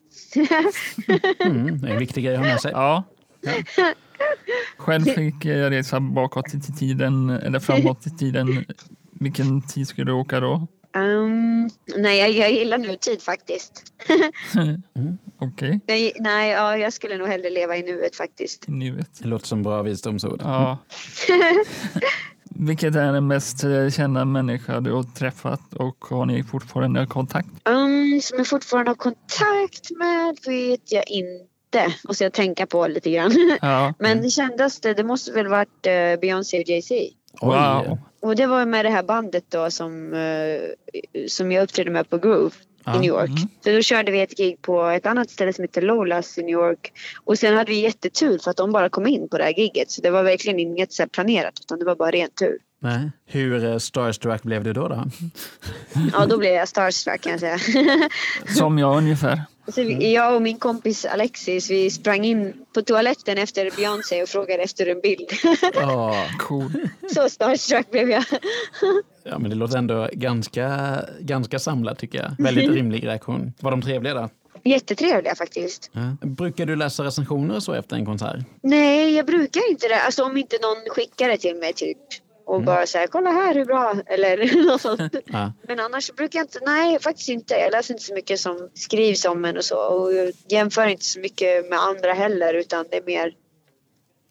Mm, 1.39 1.81
det 1.81 1.89
är 1.89 1.93
en 1.93 1.99
viktig 1.99 2.25
grej 2.25 2.35
att 2.35 2.41
ha 2.41 2.47
med 2.49 2.61
sig. 2.61 2.73
ja. 2.73 3.05
Själv 4.77 5.05
fick 5.05 5.45
jag 5.45 5.73
resa 5.73 6.01
bakåt 6.01 6.55
i 6.55 6.61
tiden 6.61 7.31
eller 7.31 7.61
framåt 7.61 8.07
i 8.07 8.11
tiden. 8.11 8.65
Vilken 9.21 9.63
tid 9.63 9.89
skulle 9.89 10.05
du 10.05 10.13
åka 10.13 10.41
då? 10.41 10.67
Ehm, 10.97 11.71
nej, 11.97 12.19
jag, 12.19 12.31
jag 12.31 12.53
gillar 12.53 12.79
nutid 12.79 13.23
faktiskt. 13.23 13.93
Okej, 15.39 15.81
Nej, 15.89 16.13
nej 16.21 16.51
ja, 16.51 16.77
jag 16.77 16.93
skulle 16.93 17.17
nog 17.19 17.29
hellre 17.29 17.51
leva 17.51 17.77
i 17.77 17.83
nuet 17.83 18.17
faktiskt. 18.17 18.65
ni 18.69 18.91
vet. 18.91 19.19
Det 19.23 19.29
låter 19.29 19.47
som 19.47 19.63
bra 19.63 19.83
visdomsord. 19.83 20.41
Ja. 20.45 20.79
Vilket 22.59 22.95
är 22.95 23.13
den 23.13 23.27
mest 23.27 23.65
eh, 23.65 23.91
kända 23.91 24.25
människa 24.25 24.81
du 24.81 24.93
har 24.93 25.03
träffat 25.03 25.75
och 25.75 26.05
har 26.05 26.27
ni 26.27 26.45
fortfarande 26.45 27.07
kontakt? 27.07 27.49
Um, 27.65 28.21
som 28.23 28.39
jag 28.39 28.47
fortfarande 28.47 28.91
har 28.91 28.97
kontakt 28.97 29.91
med 29.91 30.37
vet 30.47 30.93
jag 30.93 31.05
inte. 31.11 31.56
Måste 32.09 32.25
jag 32.25 32.33
tänka 32.33 32.67
på 32.67 32.87
lite 32.87 33.11
grann. 33.11 33.33
Ja. 33.63 33.95
Men 33.99 34.23
det 34.23 34.31
kändaste, 34.31 34.95
det 34.95 35.05
måste 35.05 35.33
väl 35.33 35.47
varit 35.47 35.87
uh, 35.87 36.21
Beyoncé 36.21 36.61
och 36.61 36.69
Jay-Z. 36.69 36.95
Wow. 37.41 37.99
Och 38.21 38.37
det 38.37 38.47
var 38.47 38.67
med 38.67 38.85
det 38.85 38.91
här 38.91 39.03
bandet 39.03 39.45
då 39.49 39.71
som, 39.71 40.15
eh, 40.15 40.61
som 41.29 41.53
jag 41.53 41.63
uppträdde 41.63 41.91
med 41.91 42.11
på 42.11 42.19
Groove 42.19 42.55
Ja, 42.85 42.97
i 42.97 42.99
New 42.99 43.09
York. 43.09 43.29
mm. 43.29 43.49
Så 43.65 43.71
då 43.71 43.83
körde 43.83 44.13
vi 44.13 44.21
ett 44.21 44.37
gig 44.37 44.63
på 44.63 44.87
ett 44.87 45.07
annat 45.07 45.31
ställe 45.31 45.53
som 45.53 45.63
heter 45.63 45.83
Lolas 45.83 46.39
i 46.39 46.43
New 46.43 46.51
York. 46.51 46.93
Och 47.25 47.39
sen 47.39 47.57
hade 47.57 47.71
vi 47.71 47.81
jättetur 47.81 48.39
för 48.39 48.51
att 48.51 48.57
de 48.57 48.73
bara 48.73 48.89
kom 48.89 49.07
in 49.07 49.29
på 49.29 49.39
det 49.39 49.45
här 49.45 49.59
giget. 49.59 49.91
Så 49.91 50.03
det 50.03 50.11
var 50.11 50.23
verkligen 50.23 50.59
inget 50.59 50.93
så 50.93 51.03
här 51.03 51.09
planerat 51.09 51.53
utan 51.61 51.79
det 51.79 51.85
var 51.85 51.97
bara 51.97 52.11
ren 52.11 52.31
tur. 52.41 52.59
Nej. 52.81 53.11
Hur 53.27 53.65
eh, 53.65 53.79
starstruck 53.79 54.43
blev 54.43 54.65
du 54.65 54.73
då? 54.73 54.89
då? 54.89 55.05
Ja, 56.13 56.27
då 56.27 56.39
blev 56.39 56.53
jag 56.53 56.69
starstruck 56.69 57.21
kan 57.21 57.33
jag 57.33 57.41
säga. 57.41 57.59
Som 58.57 58.79
jag 58.79 58.97
ungefär. 58.97 59.43
Så 59.69 59.83
vi, 59.83 60.15
jag 60.15 60.35
och 60.35 60.43
min 60.43 60.59
kompis 60.59 61.05
Alexis, 61.05 61.71
vi 61.71 61.91
sprang 61.91 62.25
in 62.25 62.53
på 62.75 62.83
toaletten 62.83 63.39
efter 63.39 63.71
Beyoncé 63.77 64.23
och 64.23 64.29
frågade 64.29 64.63
efter 64.63 64.87
en 64.87 65.01
bild. 65.01 65.31
Ja, 65.75 66.27
Cool. 66.39 66.89
Så 67.15 67.29
starstruck 67.29 67.91
blev 67.91 68.11
jag. 68.11 68.25
ja, 69.25 69.39
men 69.39 69.51
det 69.51 69.57
låter 69.57 69.79
ändå 69.79 70.09
ganska, 70.13 70.97
ganska 71.21 71.59
samlat 71.59 71.99
tycker 71.99 72.19
jag. 72.19 72.45
Väldigt 72.45 72.71
rimlig 72.71 73.07
reaktion. 73.07 73.53
Var 73.61 73.71
de 73.71 73.83
trevliga 73.83 74.15
då? 74.15 74.29
Jättetrevliga 74.65 75.35
faktiskt. 75.35 75.91
Ja. 75.93 76.17
Brukar 76.27 76.67
du 76.67 76.77
läsa 76.77 77.05
recensioner 77.05 77.61
så 77.61 77.73
efter 77.73 77.97
en 77.97 78.07
konsert? 78.07 78.37
Nej, 78.63 79.15
jag 79.15 79.27
brukar 79.27 79.71
inte 79.71 79.89
det. 79.89 80.01
Alltså 80.03 80.25
om 80.25 80.37
inte 80.37 80.57
någon 80.63 80.91
skickar 80.91 81.29
det 81.29 81.39
till 81.39 81.57
mig 81.57 81.73
typ. 81.73 81.99
Och 82.47 82.63
bara 82.63 82.87
säger 82.87 83.07
kolla 83.07 83.31
här 83.31 83.55
hur 83.55 83.65
bra. 83.65 83.95
Eller 84.07 84.65
något 84.67 84.81
sånt. 84.81 85.15
Ja. 85.27 85.53
Men 85.69 85.81
annars 85.81 86.13
brukar 86.13 86.39
jag 86.39 86.45
inte, 86.45 86.59
nej 86.67 86.99
faktiskt 87.01 87.29
inte. 87.29 87.55
Jag 87.55 87.73
läser 87.73 87.95
inte 87.95 88.05
så 88.05 88.15
mycket 88.15 88.41
som 88.41 88.71
skrivs 88.75 89.25
om 89.25 89.45
en 89.45 89.57
och 89.57 89.65
så. 89.65 89.79
Och 89.79 90.15
jag 90.15 90.33
jämför 90.49 90.87
inte 90.87 91.05
så 91.05 91.21
mycket 91.21 91.71
med 91.71 91.79
andra 91.79 92.13
heller 92.13 92.55
utan 92.55 92.85
det 92.91 92.97
är 92.97 93.03
mer. 93.07 93.35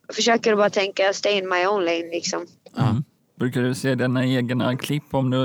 Jag 0.08 0.16
försöker 0.16 0.56
bara 0.56 0.70
tänka 0.70 1.14
stay 1.14 1.38
in 1.38 1.50
my 1.50 1.66
own 1.66 1.86
lane 1.86 2.10
liksom. 2.12 2.48
Ja. 2.76 2.96
Brukar 3.40 3.62
du 3.62 3.76
se 3.76 3.96
dina 3.96 4.26
egna 4.26 4.78
klipp 4.78 5.14
om 5.14 5.30
du 5.30 5.38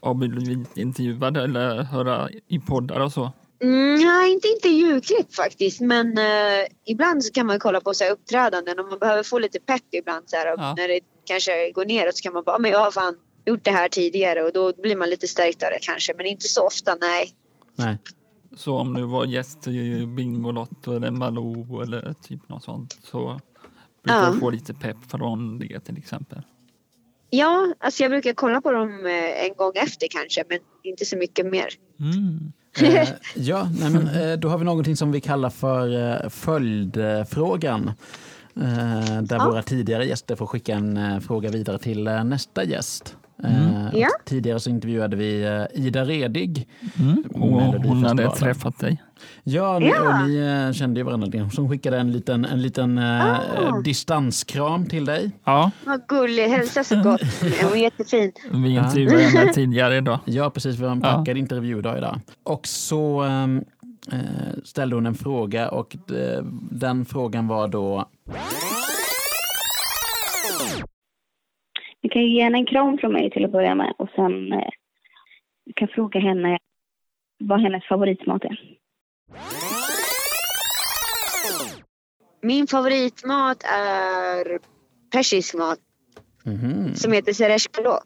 har 0.00 0.14
blivit 0.14 0.76
intervjuad 0.76 1.36
eller 1.36 1.82
höra 1.82 2.28
i 2.48 2.58
poddar 2.58 3.00
och 3.00 3.12
så? 3.12 3.32
Mm, 3.62 3.94
nej, 3.94 4.32
inte 4.32 4.48
intervjuklipp 4.48 5.34
faktiskt. 5.34 5.80
Men 5.80 6.18
eh, 6.18 6.66
ibland 6.86 7.24
så 7.24 7.32
kan 7.32 7.46
man 7.46 7.58
kolla 7.58 7.80
på 7.80 7.94
så 7.94 8.04
här, 8.04 8.10
uppträdanden 8.10 8.78
och 8.78 8.88
man 8.88 8.98
behöver 8.98 9.22
få 9.22 9.38
lite 9.38 9.60
pepp 9.60 9.84
ibland. 9.92 10.30
Så 10.30 10.36
här, 10.36 10.46
Ja. 10.46 10.74
När 10.76 10.88
det 10.88 11.00
kanske 11.32 11.70
går 11.74 11.84
neråt 11.84 12.16
så 12.16 12.22
kan 12.22 12.32
man 12.32 12.44
bara, 12.44 12.58
men 12.58 12.70
jag 12.70 12.78
har 12.78 12.90
fan 12.90 13.14
gjort 13.46 13.64
det 13.64 13.70
här 13.70 13.88
tidigare 13.88 14.42
och 14.42 14.52
då 14.52 14.72
blir 14.82 14.96
man 14.96 15.10
lite 15.10 15.28
stärktare 15.28 15.78
kanske. 15.80 16.14
Men 16.16 16.26
inte 16.26 16.48
så 16.48 16.66
ofta, 16.66 16.96
nej. 17.00 17.34
Nej. 17.76 17.98
Så 18.56 18.76
om 18.76 18.94
du 18.94 19.02
var 19.02 19.24
gäst 19.26 19.66
i 19.68 20.06
Bingolotto 20.06 20.96
eller 20.96 21.10
Malou 21.10 21.82
eller 21.82 22.14
typ 22.22 22.48
något 22.48 22.64
sånt 22.64 22.98
så 23.02 23.40
brukar 24.04 24.22
Ja. 24.24 24.30
du 24.32 24.40
få 24.40 24.50
lite 24.50 24.74
pepp 24.74 24.96
från 25.10 25.58
det 25.58 25.80
till 25.80 25.98
exempel. 25.98 26.42
Ja, 27.30 27.74
alltså 27.80 28.02
jag 28.02 28.10
brukar 28.10 28.32
kolla 28.32 28.60
på 28.60 28.72
dem 28.72 29.06
eh, 29.06 29.44
en 29.46 29.54
gång 29.56 29.72
efter 29.74 30.06
kanske, 30.10 30.44
men 30.48 30.58
inte 30.82 31.04
så 31.04 31.16
mycket 31.16 31.46
mer. 31.46 31.68
Mm. 32.00 32.52
Eh, 32.96 33.08
ja, 33.34 33.68
nej, 33.80 33.90
men, 33.90 34.08
eh, 34.30 34.36
då 34.38 34.48
har 34.48 34.58
vi 34.58 34.64
någonting 34.64 34.96
som 34.96 35.12
vi 35.12 35.20
kallar 35.20 35.50
för 35.50 36.10
eh, 36.24 36.28
följdfrågan. 36.30 37.92
Eh, 38.60 39.22
där 39.22 39.36
Ja. 39.36 39.46
våra 39.50 39.62
tidigare 39.62 40.04
gäster 40.06 40.36
får 40.36 40.46
skicka 40.46 40.74
en 40.74 40.96
eh, 40.96 41.20
fråga 41.20 41.50
vidare 41.50 41.78
till 41.78 42.06
eh, 42.06 42.24
nästa 42.24 42.64
gäst. 42.64 43.16
Och 43.92 43.98
Ja. 43.98 44.08
Tidigare 44.24 44.60
så 44.60 44.70
intervjuade 44.70 45.16
vi 45.16 45.46
Ida 45.74 46.04
Redig. 46.04 46.68
Mm. 46.98 47.24
Och 47.34 47.62
hon 47.84 48.04
hade 48.04 48.30
träffat 48.30 48.78
dig. 48.78 49.02
Ja, 49.44 49.78
ni, 49.78 49.86
Ja. 49.88 50.22
och 50.22 50.28
ni 50.28 50.74
kände 50.74 51.00
ju 51.00 51.04
varandra. 51.04 51.48
Hon 51.56 51.70
skickade 51.70 51.98
en 51.98 52.12
liten, 52.12 52.44
en 52.44 52.62
liten 52.62 52.98
Ah. 52.98 53.80
distanskram 53.84 54.86
till 54.86 55.04
dig. 55.04 55.30
Ja, 55.44 55.70
Vad 55.84 56.06
gullig, 56.08 56.48
hälsa 56.48 56.84
så 56.84 57.02
gott. 57.02 57.20
Hon 57.62 57.72
är 57.72 57.76
jättefin. 57.76 58.32
vi 58.52 58.70
intervjuade 58.74 59.22
henne 59.22 59.52
tidigare 59.52 59.96
idag. 59.96 60.18
Ja, 60.24 60.50
precis. 60.50 60.76
Vi 60.78 60.84
har 60.84 60.92
en 60.92 61.00
Ja. 61.04 61.12
packad 61.14 61.36
intervjudag 61.36 61.98
idag. 61.98 62.20
Och 62.44 62.66
så 62.66 63.20
ehm, 63.22 63.56
eh, 63.58 63.79
ställde 64.64 64.96
hon 64.96 65.06
en 65.06 65.14
fråga 65.14 65.68
och 65.68 65.94
eh, 65.94 66.44
den 66.70 67.04
frågan 67.04 67.48
var 67.48 67.68
då 67.68 68.08
Du 72.00 72.08
kan 72.08 72.22
ju 72.22 72.28
ge 72.28 72.42
henne 72.42 72.58
en 72.58 72.66
kram 72.66 72.98
från 72.98 73.12
mig 73.12 73.30
till 73.30 73.44
att 73.44 73.52
börja 73.52 73.74
med 73.74 73.94
och 73.98 74.08
sen 74.16 74.52
eh, 74.52 74.68
du 75.66 75.72
kan 75.72 75.88
fråga 75.88 76.20
henne 76.20 76.58
vad 77.38 77.60
hennes 77.60 77.84
favoritmat 77.88 78.44
är. 78.44 78.60
Min 82.42 82.66
favoritmat 82.66 83.62
är 83.62 84.58
persisk 85.12 85.54
mat 85.54 85.78
mhm, 86.44 86.94
som 86.94 87.12
heter 87.12 87.32
sereshkalo. 87.32 87.98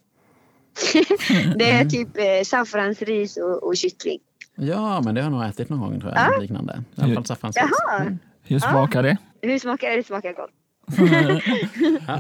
det 1.57 1.71
är 1.71 1.85
typ 1.85 2.17
eh, 2.17 2.45
saffransris 2.45 3.37
och, 3.37 3.63
och 3.63 3.77
kyckling. 3.77 4.19
Ja, 4.57 5.01
men 5.05 5.15
det 5.15 5.21
har 5.21 5.31
jag 5.31 5.33
nog 5.39 5.45
ätit 5.45 5.69
någon 5.69 5.81
gång 5.81 6.01
tror 6.01 6.13
jag. 6.13 6.33
Ja. 6.35 6.41
Liknande. 6.41 6.83
I 6.95 7.01
alla 7.03 7.15
fall 7.15 7.25
saffransris. 7.25 7.65
Jaha. 7.87 8.01
Mm. 8.01 8.19
Hur 8.43 8.59
smakar 8.59 9.03
det? 9.03 9.17
Hur 9.43 9.59
smakar 9.59 9.91
det? 9.91 9.97
Det 9.97 10.03
smakar 10.07 10.33
gott. 10.33 10.51
Ja. 12.07 12.19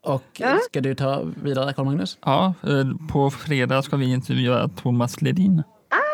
Och 0.00 0.40
ska 0.64 0.80
du 0.80 0.94
ta 0.94 1.22
vidare 1.42 1.72
Carl 1.72 1.84
Magnus? 1.84 2.18
Ja, 2.24 2.54
eh, 2.62 3.08
på 3.10 3.30
fredag 3.30 3.82
ska 3.82 3.96
vi 3.96 4.12
intervjua 4.12 4.68
Thomas 4.68 5.22
Ledin. 5.22 5.62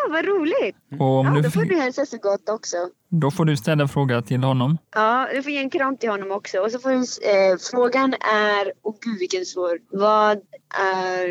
Ah, 0.06 0.12
vad 0.12 0.24
roligt! 0.24 0.76
Och 1.00 1.06
om 1.18 1.26
Ja, 1.26 1.32
du 1.34 1.40
då 1.40 1.50
får 1.50 1.64
du 1.64 1.76
hälsa 1.76 2.06
så 2.06 2.18
gott 2.18 2.48
också. 2.48 2.76
då 3.08 3.30
får 3.30 3.44
du 3.44 3.56
ställa 3.56 3.88
fråga 3.88 4.22
till 4.22 4.44
honom. 4.44 4.78
Ja, 4.94 5.28
du 5.34 5.42
får 5.42 5.52
ge 5.52 5.58
en 5.58 5.70
kram 5.70 5.96
till 5.96 6.08
honom 6.10 6.30
också. 6.30 6.58
Och 6.58 6.70
så 6.70 6.78
får 6.78 6.90
du, 6.90 6.96
eh, 6.96 7.56
frågan 7.72 8.14
är, 8.14 8.72
åh 8.82 8.94
gud 9.04 9.18
vilken 9.18 9.44
svår. 9.44 9.78
Vad 9.90 10.38
är, 10.94 11.26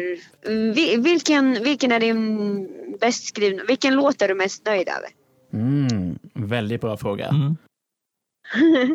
mm, 0.47 0.73
vi, 0.73 0.97
vilken, 0.97 1.53
vilken 1.63 1.91
är 1.91 1.99
din 1.99 2.69
bäst 2.99 3.27
skrivna, 3.27 3.63
vilken 3.67 3.95
låt 3.95 4.21
är 4.21 4.27
du 4.27 4.35
mest 4.35 4.65
nöjd 4.65 4.87
över? 4.89 5.09
Mm, 5.53 6.19
väldigt 6.33 6.81
bra 6.81 6.97
fråga. 6.97 7.27
Mm. 7.27 7.55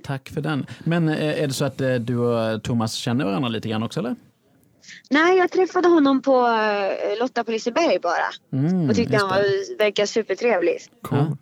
Tack 0.04 0.28
för 0.28 0.40
den. 0.40 0.66
Men 0.84 1.08
eh, 1.08 1.42
är 1.42 1.46
det 1.46 1.52
så 1.52 1.64
att 1.64 1.80
eh, 1.80 1.94
du 1.94 2.16
och 2.18 2.62
Thomas 2.62 2.92
känner 2.94 3.24
varandra 3.24 3.48
lite 3.48 3.68
grann 3.68 3.82
också 3.82 4.00
eller? 4.00 4.16
Nej, 5.10 5.38
jag 5.38 5.50
träffade 5.50 5.88
honom 5.88 6.22
på 6.22 6.46
eh, 6.46 7.20
Lotta 7.20 7.44
på 7.44 7.50
Liseberg 7.50 7.98
bara. 8.02 8.58
Mm, 8.66 8.90
Och 8.90 8.96
tyckte 8.96 9.16
han 9.16 9.28
det. 9.28 9.34
var, 9.34 9.78
verkar 9.78 10.06
supertrevlig. 10.06 10.76
Cool. 11.02 11.18
Ja. 11.18 11.36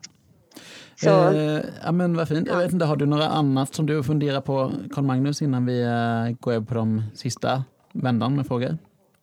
Så, 1.00 1.36
Eh, 1.36 1.60
ja, 1.84 1.92
men 1.92 2.16
vad 2.16 2.28
fint. 2.28 2.48
Jag 2.48 2.58
vet 2.58 2.72
inte, 2.72 2.84
har 2.84 2.96
du 2.96 3.06
några 3.06 3.28
annat 3.28 3.74
som 3.74 3.86
du 3.86 4.02
funderar 4.02 4.40
på, 4.40 4.72
Carl 4.94 5.04
Magnus, 5.04 5.42
innan 5.42 5.66
vi 5.66 5.82
eh, 5.82 6.36
går 6.40 6.52
över 6.52 6.66
på 6.66 6.74
de 6.74 7.02
sista 7.14 7.64
vändan 7.92 8.36
med 8.36 8.46
frågor? 8.46 8.78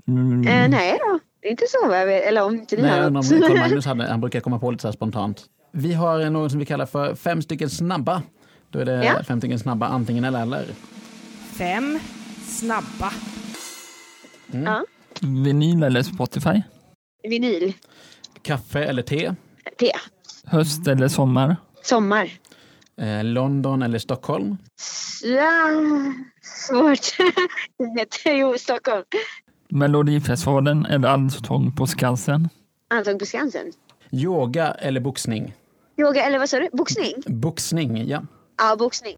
Mm. 0.08 0.48
eh, 0.48 0.70
nej 0.70 0.98
då. 1.00 1.20
Det 1.42 1.48
är 1.48 1.52
inte 1.52 1.66
så 1.68 1.88
vad 1.88 2.00
jag 2.02 2.06
vet. 2.06 2.24
Eller 2.24 2.44
om 2.44 2.54
inte 2.54 2.76
ni 2.76 2.82
Nej, 2.82 3.02
har 3.02 3.10
något. 3.10 3.30
Carl 3.30 3.58
Magnus 3.60 3.86
hade, 3.86 4.08
han 4.10 4.22
brukar 4.22 4.40
komma 4.40 4.60
på 4.60 4.72
lite 4.72 4.82
så 4.82 4.88
här 4.88 4.94
spontant. 4.94 5.44
Vi 5.72 5.94
har 5.94 6.20
eh, 6.22 6.30
något 6.30 6.52
som 6.52 6.60
vi 6.60 6.66
kallar 6.66 6.86
för 6.86 7.16
fem 7.16 7.42
stycken 7.42 7.70
snabba. 7.70 8.22
Då 8.70 8.80
är 8.80 8.86
det 8.86 9.06
Ja. 9.06 9.24
fem 9.24 9.40
stycken 9.40 9.60
snabba 9.60 9.88
antingen 9.88 10.24
eller 10.24 10.42
eller. 10.42 10.66
Fem 11.58 12.00
snabba. 12.48 13.12
Ja. 14.54 14.86
Vinyl 15.22 15.84
eller 15.84 16.04
Spotify? 16.04 16.62
Vinyl. 17.24 17.74
Kaffe 18.42 18.84
eller 18.84 19.02
te. 19.02 19.36
Te. 19.80 19.92
Höst 20.46 20.88
eller 20.88 21.08
sommar? 21.08 21.56
Sommar. 21.84 22.30
Eh, 22.98 23.24
London 23.24 23.82
eller 23.84 24.00
Stockholm. 24.00 24.58
Ja, 25.24 25.70
svårt. 26.42 27.16
jo, 28.26 28.58
Stockholm. 28.58 29.04
Melodifestivalen 29.70 30.86
eller 30.86 31.08
Allsång 31.08 31.72
på 31.76 31.88
Skansen? 31.88 32.50
Allsång 32.88 33.20
på 33.20 33.26
Skansen. 33.26 33.72
Yoga 34.12 34.72
eller 34.72 35.02
boxning. 35.02 35.54
Yoga, 35.98 36.24
eller 36.24 36.40
vad 36.40 36.50
sa 36.50 36.60
du? 36.60 36.70
Boxning? 36.74 37.14
Boxning, 37.26 38.08
ja. 38.08 38.22
Ja, 38.58 38.76
boxning. 38.76 39.16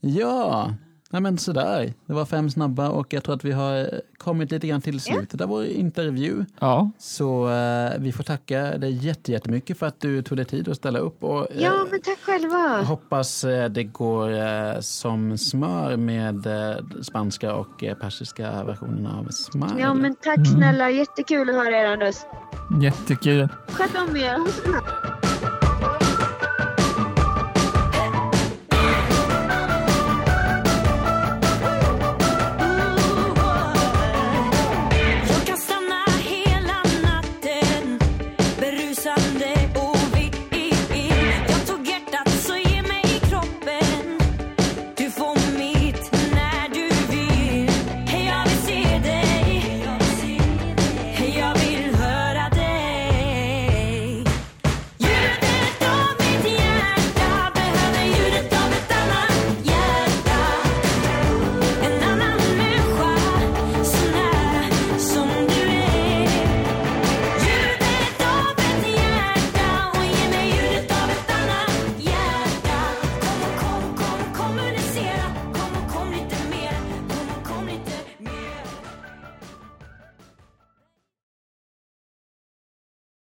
Ja, 0.00 0.74
nej 1.10 1.22
men 1.22 1.38
sådär. 1.38 1.92
Det 2.06 2.12
var 2.12 2.24
fem 2.24 2.50
snabba 2.50 2.88
och 2.88 3.12
jag 3.12 3.24
tror 3.24 3.34
att 3.34 3.44
vi 3.44 3.52
har 3.52 3.76
eh, 3.78 3.84
kommit 4.18 4.50
lite 4.50 4.66
grann 4.66 4.80
till 4.80 5.00
slutet 5.00 5.40
av 5.40 5.48
vår 5.48 5.64
intervju. 5.64 6.44
Ja, 6.60 6.90
Så 6.98 7.48
eh, 7.50 7.92
vi 7.98 8.12
får 8.12 8.24
tacka 8.24 8.78
dig 8.78 9.06
jätte- 9.06 9.32
jättemycket 9.32 9.78
för 9.78 9.86
att 9.86 10.00
du 10.00 10.22
tog 10.22 10.38
dig 10.38 10.44
tid 10.46 10.68
att 10.68 10.76
ställa 10.76 10.98
upp. 10.98 11.24
Och, 11.24 11.50
eh, 11.52 11.62
Ja, 11.62 11.72
men 11.90 12.00
tack 12.00 12.18
själva. 12.18 12.82
Hoppas 12.82 13.44
eh, 13.44 13.68
det 13.70 13.84
går 13.84 14.30
eh, 14.32 14.80
som 14.80 15.38
smör 15.38 15.96
med 15.96 16.46
eh, 16.46 16.76
spanska 17.02 17.54
och 17.54 17.78
persiska 18.00 18.64
versionen 18.64 19.06
av 19.06 19.28
Smile. 19.30 19.74
Ja, 19.78 19.94
men 19.94 20.14
tack 20.14 20.46
snälla. 20.56 20.90
Jättekul 20.90 21.48
att 21.50 21.54
höra 21.56 21.76
er 21.92 21.96
röst. 21.96 22.26
jättekul. 22.82 23.48
Sköt 23.68 23.90
om 24.08 24.16
er. 24.16 24.38